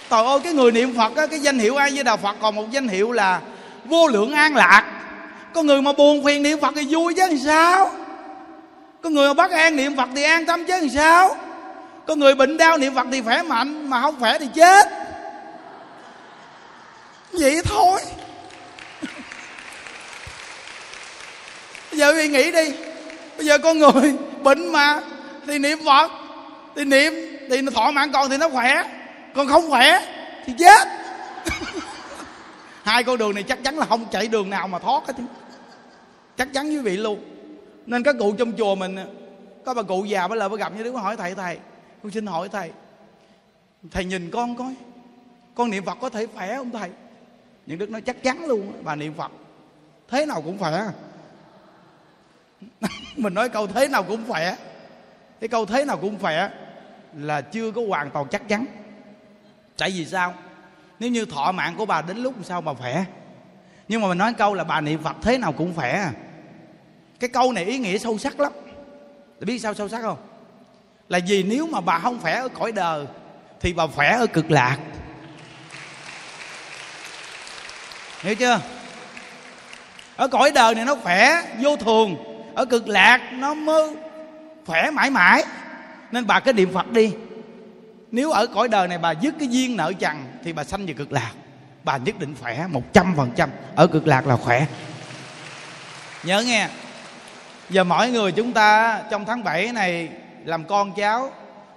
[0.09, 2.55] trời ơi, cái người niệm phật á, cái danh hiệu ai với đạo phật còn
[2.55, 3.41] một danh hiệu là
[3.85, 4.83] vô lượng an lạc.
[5.53, 7.91] Có người mà buồn phiền niệm phật thì vui chứ làm sao?
[9.07, 11.37] Có người mà bắt an niệm phật thì an tâm chứ làm sao?
[12.07, 14.87] Có người bệnh đau niệm phật thì khỏe mạnh, mà không khỏe thì chết.
[17.31, 18.01] Vậy thôi.
[21.91, 22.73] Bây giờ quý nghĩ đi.
[23.37, 25.01] Bây giờ con người bệnh mà,
[25.47, 26.11] thì niệm phật,
[26.75, 27.13] thì niệm,
[27.49, 28.83] thì thọ mạng còn thì nó khỏe.
[29.35, 29.99] Còn không khỏe
[30.45, 30.87] thì chết.
[32.83, 35.13] Hai con đường này chắc chắn là không chạy đường nào mà thoát hết
[36.37, 37.36] chắc chắn quý vị luôn
[37.87, 38.95] nên các cụ trong chùa mình
[39.65, 41.59] có bà cụ già bây giờ bà gặp như đứa hỏi thầy thầy,
[42.03, 42.71] con xin hỏi thầy
[43.91, 44.75] thầy nhìn con coi,
[45.55, 46.89] con niệm phật có thể khỏe không thầy?
[47.65, 49.31] Những đức nói chắc chắn luôn bà niệm phật,
[50.07, 50.83] thế nào cũng khỏe.
[53.17, 54.55] Mình nói câu thế nào cũng khỏe
[55.39, 56.49] cái câu thế nào cũng khỏe
[57.13, 58.65] là chưa có hoàn toàn chắc chắn.
[59.77, 60.33] Tại vì sao?
[60.99, 63.05] Nếu như thọ mạng của bà đến lúc sao bà khỏe?
[63.87, 66.11] Nhưng mà mình nói câu là bà niệm phật thế nào cũng khỏe
[67.19, 68.51] cái câu này ý nghĩa sâu sắc lắm.
[69.39, 70.17] Để biết sao sâu sắc không?
[71.09, 73.05] Là vì nếu mà bà không khỏe ở cõi đời,
[73.61, 74.77] thì bà khỏe ở cực lạc.
[78.21, 78.59] Hiểu chưa?
[80.15, 82.15] Ở cõi đời này nó khỏe vô thường,
[82.55, 83.93] ở cực lạc nó mơ
[84.65, 85.43] khỏe mãi mãi.
[86.11, 87.13] Nên bà cứ niệm phật đi.
[88.11, 90.93] Nếu ở cõi đời này bà dứt cái duyên nợ chằn, thì bà sanh về
[90.93, 91.31] cực lạc.
[91.83, 93.49] Bà nhất định khỏe một trăm phần trăm.
[93.75, 94.65] Ở cực lạc là khỏe.
[96.23, 96.69] Nhớ nghe
[97.69, 100.09] và mỗi người chúng ta trong tháng 7 này
[100.45, 101.31] làm con cháu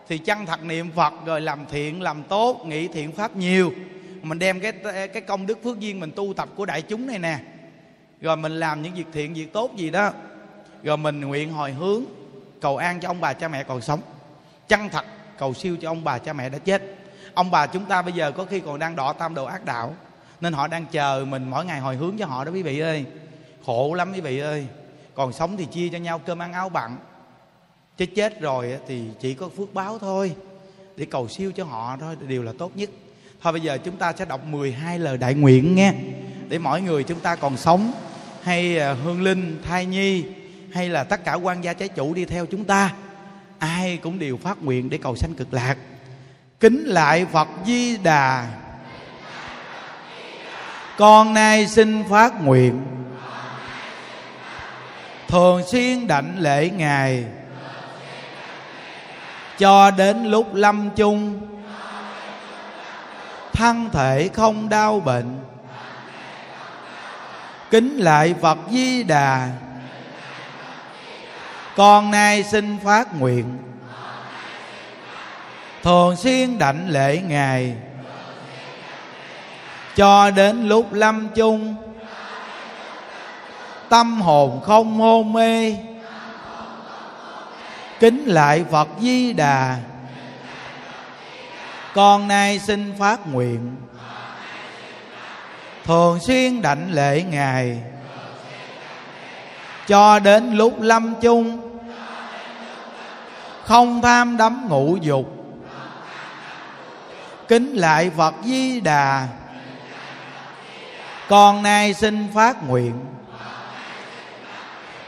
[0.08, 3.72] thì chăng thật niệm phật rồi làm thiện, làm tốt, nghĩ thiện pháp nhiều.
[4.22, 4.72] Mình đem cái
[5.08, 7.38] cái công đức phước duyên mình tu tập của đại chúng này nè.
[8.20, 10.12] Rồi mình làm những việc thiện, việc tốt gì đó.
[10.82, 12.04] Rồi mình nguyện hồi hướng,
[12.60, 14.00] cầu an cho ông bà cha mẹ còn sống.
[14.68, 15.04] Chăng thật,
[15.38, 16.82] cầu siêu cho ông bà cha mẹ đã chết.
[17.34, 19.94] Ông bà chúng ta bây giờ có khi còn đang đọ tam đồ ác đạo,
[20.40, 23.04] nên họ đang chờ mình mỗi ngày hồi hướng cho họ đó, quý vị ơi.
[23.66, 24.66] Khổ lắm, quý vị ơi
[25.14, 26.96] còn sống thì chia cho nhau cơm ăn áo bặn.
[27.96, 30.34] Chứ chết rồi thì chỉ có phước báo thôi.
[30.96, 32.90] Để cầu siêu cho họ thôi, điều là tốt nhất.
[33.42, 35.94] Thôi bây giờ chúng ta sẽ đọc 12 lời đại nguyện nghe.
[36.48, 37.92] Để mỗi người chúng ta còn sống,
[38.42, 40.24] hay à, hương linh, thai nhi,
[40.72, 42.94] hay là tất cả quan gia trái chủ đi theo chúng ta,
[43.58, 45.76] ai cũng đều phát nguyện để cầu sanh cực lạc.
[46.60, 48.50] Kính lại phật di đà.
[50.98, 52.80] Con nay xin phát nguyện
[55.30, 57.24] thường xuyên đảnh lễ ngài.
[59.58, 61.40] Cho đến lúc lâm chung,
[63.52, 65.40] thân thể không đau bệnh,
[67.70, 69.50] kính lại phật di đà.
[71.76, 73.58] Con nay xin phát nguyện.
[75.82, 77.74] Thường xuyên đảnh lễ ngài.
[79.96, 81.89] Cho đến lúc lâm chung
[83.90, 85.76] tâm hồn không hôn mê.
[88.00, 89.76] Kính lại phật di đà.
[91.94, 93.76] Con nay xin phát nguyện.
[95.84, 97.82] Thường xuyên đảnh lễ ngài.
[99.86, 101.60] Cho đến lúc lâm chung.
[103.64, 105.26] Không tham đắm ngũ dục.
[107.48, 109.28] Kính lại phật di đà.
[111.28, 112.92] Con nay xin phát nguyện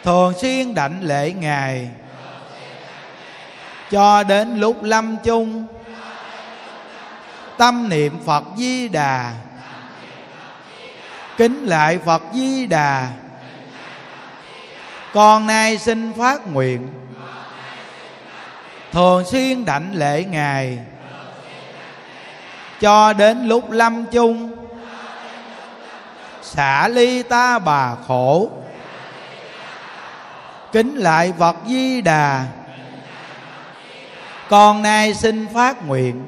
[0.04, 1.90] thường xuyên đảnh lễ ngài.
[3.90, 5.66] Cho đến lúc lâm chung,
[7.56, 9.32] tâm niệm phật di đà.
[11.36, 13.08] Kính lại phật di đà.
[15.12, 16.88] Con nay xin phát nguyện.
[18.92, 20.78] Thường xuyên đảnh lễ ngài.
[22.80, 24.56] Cho đến lúc lâm chung,
[26.42, 28.50] xả ly ta bà khổ
[30.72, 32.46] kính lại phật di đà.
[34.48, 36.24] Con nay xin phát nguyện.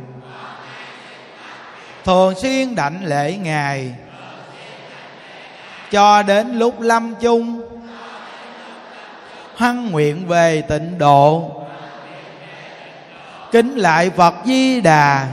[2.04, 3.94] Thường xuyên đảnh lễ ngài.
[5.90, 7.62] Cho đến lúc lâm chung,
[9.56, 11.50] hăng nguyện về tịnh độ.
[13.52, 15.26] Kính lại phật di đà.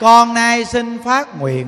[0.00, 1.66] Con nay xin phát nguyện.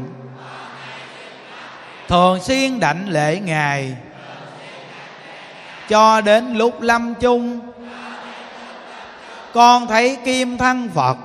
[2.08, 3.96] Thường xuyên đảnh lễ ngài
[5.88, 7.60] cho đến lúc lâm chung,
[9.54, 11.16] con thấy kim thân phật.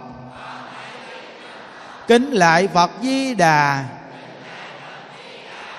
[2.07, 3.83] Kính lại phật di đà.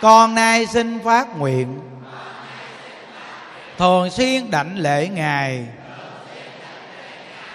[0.01, 1.81] Con nay xin phát nguyện.
[3.79, 5.67] Thường xuyên đảnh lễ ngài.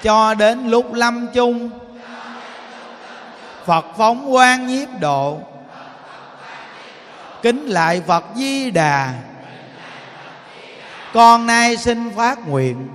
[0.04, 1.70] Cho đến lúc lâm chung,
[3.66, 5.40] phật phóng quang nhiếp độ.
[7.42, 9.14] Kính lại phật di đà
[11.14, 12.88] con nay xin phát nguyện.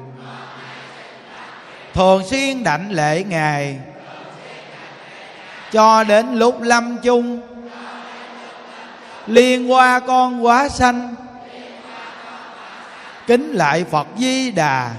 [1.94, 3.78] Thường xuyên đảnh lễ ngài.
[5.72, 7.40] Cho đến lúc lâm chung.
[9.26, 11.14] Liên qua con quá sanh.
[13.26, 14.90] Kính lại phật di đà.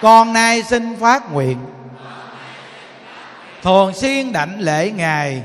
[0.00, 1.58] Con nay xin phát nguyện.
[3.62, 5.42] Thường xuyên đảnh lễ ngài.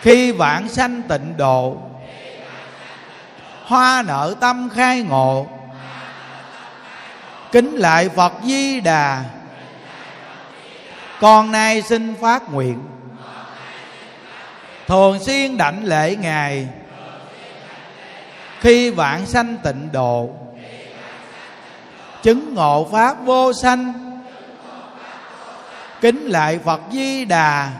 [0.00, 1.76] Khi vãng sanh tịnh độ
[3.72, 5.46] hoa nợ tâm khai ngộ.
[7.52, 9.24] Kính lại phật di đà.
[11.20, 12.82] Con nay xin phát nguyện.
[14.86, 16.68] Thường xuyên đảnh lễ ngài.
[18.60, 20.30] Khi vạn sanh tịnh độ.
[22.22, 23.92] Chứng ngộ pháp vô sanh.
[26.00, 27.70] Kính lại phật di đà.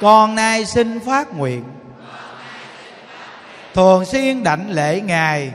[0.00, 1.64] Con nay xin phát nguyện
[3.76, 5.52] thường xuyên đảnh lễ ngài.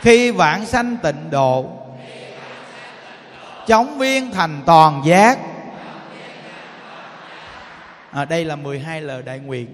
[0.00, 1.70] Khi vạn sanh tịnh độ
[3.66, 5.38] chống viên thành toàn giác.
[8.10, 9.66] À, đây là 12 lời đại nguyện.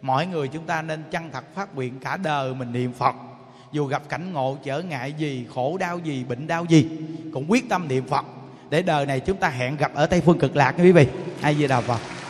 [0.00, 3.14] Mỗi người chúng ta nên chân thật phát nguyện cả đời mình niệm phật.
[3.72, 6.88] Dù gặp cảnh ngộ trở ngại gì khổ đau gì bệnh đau gì
[7.32, 8.24] cũng quyết tâm niệm phật.
[8.70, 11.06] Để đời này chúng ta hẹn gặp ở tây phương cực lạc quý vị.
[11.42, 12.16] Ai di đà phật.